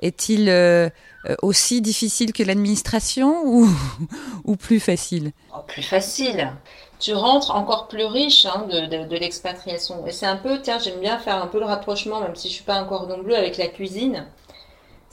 est-il 0.00 0.48
euh, 0.48 0.88
euh, 1.28 1.34
aussi 1.42 1.80
difficile 1.80 2.32
que 2.32 2.42
l'administration 2.42 3.42
ou, 4.44 4.56
plus 4.56 4.80
facile? 4.80 5.32
Oh, 5.52 5.60
Plus 5.66 5.82
facile. 5.82 6.52
Tu 7.00 7.12
rentres 7.12 7.50
encore 7.50 7.88
plus 7.88 8.04
riche 8.04 8.46
hein, 8.46 8.66
de, 8.70 9.06
de, 9.06 9.16
l'expatriation. 9.16 10.06
Et 10.06 10.12
c'est 10.12 10.26
un 10.26 10.36
peu, 10.36 10.60
tiens, 10.62 10.78
j'aime 10.78 11.00
bien 11.00 11.18
faire 11.18 11.42
un 11.42 11.48
peu 11.48 11.58
le 11.58 11.66
rapprochement, 11.66 12.20
même 12.20 12.36
si 12.36 12.48
je 12.48 12.54
suis 12.54 12.64
pas 12.64 12.76
un 12.76 12.84
cordon 12.84 13.18
bleu 13.18 13.36
avec 13.36 13.58
la 13.58 13.66
cuisine 13.66 14.26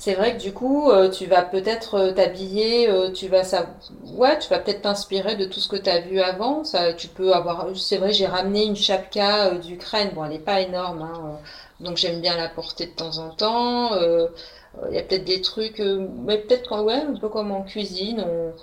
c'est 0.02 0.16
vrai 0.16 0.36
que 0.36 0.42
du 0.42 0.52
coup, 0.52 0.90
euh, 0.90 1.12
tu 1.12 1.28
vas 1.28 1.44
peut-être 1.44 1.94
euh, 1.94 2.12
t'habiller, 2.12 2.90
euh, 2.90 3.12
tu 3.12 3.28
vas 3.28 3.44
ça, 3.44 3.68
ouais, 4.16 4.40
tu 4.40 4.50
vas 4.50 4.58
peut-être 4.58 4.82
t'inspirer 4.82 5.36
de 5.36 5.46
tout 5.46 5.60
ce 5.60 5.68
que 5.68 5.76
tu 5.76 5.92
as 5.92 6.00
vu 6.00 6.20
avant. 6.20 6.64
Ça, 6.64 6.92
tu 6.94 7.08
peux 7.08 7.34
avoir, 7.34 7.68
c'est 7.76 7.98
vrai, 7.98 8.12
j'ai 8.12 8.26
ramené 8.26 8.64
une 8.66 8.76
chapka 8.76 9.52
d'Ukraine. 9.52 10.10
Bon, 10.16 10.24
elle 10.26 10.32
n'est 10.32 10.40
pas 10.40 10.60
énorme, 10.62 11.04
hein, 11.04 11.38
donc 11.82 11.98
j'aime 11.98 12.20
bien 12.20 12.36
la 12.36 12.50
porter 12.50 12.88
de 12.88 12.94
temps 12.94 13.20
en 13.20 13.30
temps. 13.30 13.92
Il 14.90 14.96
y 14.96 14.98
a 14.98 15.04
peut-être 15.04 15.26
des 15.26 15.42
trucs, 15.42 15.80
mais 15.80 16.40
peut-être 16.40 16.82
ouais, 16.82 16.96
un 16.96 17.14
peu 17.14 17.30
comme 17.30 17.52
en 17.52 17.62
cuisine, 17.62 18.26
on, 18.28 18.54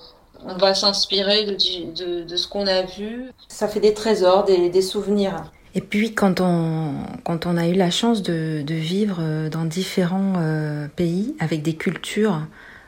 on 0.45 0.57
va 0.57 0.75
s'inspirer 0.75 1.45
de, 1.45 1.53
de, 1.93 2.25
de, 2.25 2.37
ce 2.37 2.49
qu'on 2.49 2.67
a 2.67 2.83
vu. 2.83 3.31
Ça 3.47 3.69
fait 3.69 3.79
des 3.79 3.95
trésors, 3.95 4.43
des, 4.43 4.71
des 4.71 4.83
souvenirs. 4.83 5.45
Et 5.75 5.81
puis 5.81 6.15
quand 6.15 6.41
on, 6.41 7.57
a 7.57 7.69
eu 7.69 7.75
la 7.75 7.91
chance 7.91 8.23
de, 8.23 8.65
vivre 8.69 9.49
dans 9.49 9.65
différents 9.65 10.35
euh, 10.39 10.89
pays 10.89 11.35
avec 11.39 11.63
des 11.63 11.75
cultures 11.75 12.47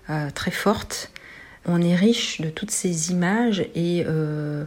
euh, 0.08 0.30
très 0.34 0.50
fortes, 0.50 1.10
on 1.66 1.80
est 1.82 1.94
riche 1.94 2.40
de 2.40 2.48
toutes 2.48 2.70
ces 2.70 3.12
images 3.12 3.60
et 3.74 4.04
euh, 4.06 4.64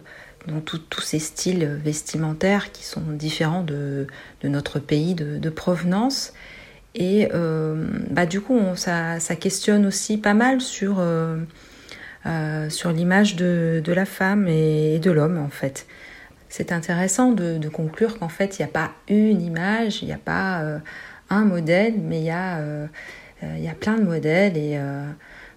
donc 0.47 0.65
tous 0.89 1.01
ces 1.01 1.19
styles 1.19 1.79
vestimentaires 1.83 2.71
qui 2.71 2.83
sont 2.83 3.01
différents 3.01 3.63
de, 3.63 4.07
notre 4.43 4.79
pays 4.79 5.15
de, 5.15 5.49
provenance. 5.49 6.33
Et 6.95 7.29
euh, 7.33 7.87
bah, 8.09 8.25
du 8.25 8.41
coup, 8.41 8.59
ça, 8.75 9.19
ça, 9.19 9.35
questionne 9.35 9.85
aussi 9.85 10.17
pas 10.17 10.33
mal 10.33 10.61
sur, 10.61 10.97
euh, 10.99 11.37
euh, 12.25 12.69
sur 12.69 12.91
l'image 12.91 13.35
de, 13.35 13.81
la 13.87 14.05
femme 14.05 14.47
et, 14.47 14.99
de 14.99 15.11
l'homme, 15.11 15.37
en 15.37 15.49
fait. 15.49 15.87
C'est 16.55 16.71
intéressant 16.71 17.31
de, 17.31 17.67
conclure 17.67 18.19
qu'en 18.19 18.29
fait, 18.29 18.59
il 18.59 18.61
n'y 18.61 18.69
a 18.69 18.71
pas 18.71 18.91
une 19.09 19.41
image, 19.41 20.03
il 20.03 20.05
n'y 20.05 20.13
a 20.13 20.19
pas 20.19 20.61
euh, 20.61 20.77
un 21.31 21.45
modèle, 21.45 21.95
mais 21.97 22.19
il 22.19 22.25
y, 22.25 22.29
a, 22.29 22.59
euh, 22.59 22.85
il 23.41 23.63
y 23.63 23.67
a 23.67 23.73
plein 23.73 23.97
de 23.97 24.03
modèles. 24.03 24.55
Et 24.55 24.77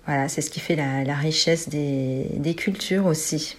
voilà, 0.07 0.29
c'est 0.29 0.41
ce 0.41 0.49
qui 0.49 0.59
fait 0.59 0.75
la, 0.75 1.15
richesse 1.15 1.69
des 1.69 2.55
cultures 2.57 3.05
aussi. 3.05 3.59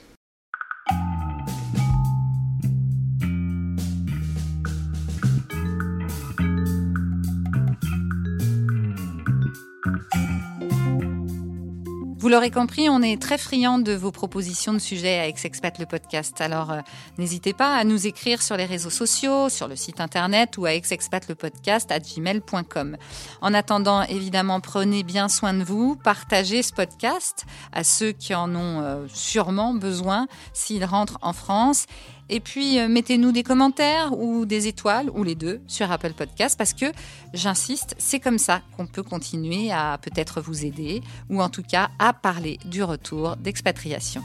Vous 12.27 12.33
l'aurez 12.33 12.51
compris, 12.51 12.89
on 12.89 13.01
est 13.01 13.21
très 13.21 13.37
friand 13.37 13.79
de 13.79 13.93
vos 13.93 14.11
propositions 14.11 14.73
de 14.73 14.79
sujets 14.79 15.17
à 15.17 15.29
Ex-Expat 15.29 15.79
le 15.79 15.85
podcast. 15.85 16.41
Alors 16.41 16.71
euh, 16.71 16.81
n'hésitez 17.17 17.53
pas 17.53 17.77
à 17.77 17.85
nous 17.85 18.05
écrire 18.05 18.41
sur 18.41 18.57
les 18.57 18.65
réseaux 18.65 18.89
sociaux, 18.89 19.47
sur 19.47 19.69
le 19.69 19.77
site 19.77 20.01
internet 20.01 20.57
ou 20.57 20.65
à 20.65 20.73
exexpatlepodcast 20.73 21.89
à 21.89 21.99
gmail.com. 21.99 22.97
En 23.39 23.53
attendant, 23.53 24.01
évidemment, 24.01 24.59
prenez 24.59 25.03
bien 25.03 25.29
soin 25.29 25.53
de 25.53 25.63
vous, 25.63 25.95
partagez 25.95 26.63
ce 26.63 26.73
podcast 26.73 27.45
à 27.71 27.85
ceux 27.85 28.11
qui 28.11 28.35
en 28.35 28.53
ont 28.53 28.81
euh, 28.81 29.05
sûrement 29.07 29.73
besoin 29.73 30.27
s'ils 30.51 30.83
rentrent 30.83 31.19
en 31.21 31.31
France 31.31 31.85
et 32.29 32.39
puis, 32.39 32.79
euh, 32.79 32.87
mettez-nous 32.87 33.31
des 33.31 33.43
commentaires 33.43 34.17
ou 34.17 34.45
des 34.45 34.67
étoiles, 34.67 35.09
ou 35.13 35.23
les 35.23 35.35
deux, 35.35 35.61
sur 35.67 35.91
Apple 35.91 36.13
Podcast, 36.13 36.57
parce 36.57 36.73
que, 36.73 36.85
j'insiste, 37.33 37.95
c'est 37.97 38.19
comme 38.19 38.37
ça 38.37 38.61
qu'on 38.75 38.85
peut 38.85 39.03
continuer 39.03 39.71
à 39.71 39.97
peut-être 40.01 40.41
vous 40.41 40.65
aider, 40.65 41.01
ou 41.29 41.41
en 41.41 41.49
tout 41.49 41.63
cas 41.63 41.89
à 41.99 42.13
parler 42.13 42.59
du 42.65 42.83
retour 42.83 43.37
d'expatriation. 43.37 44.21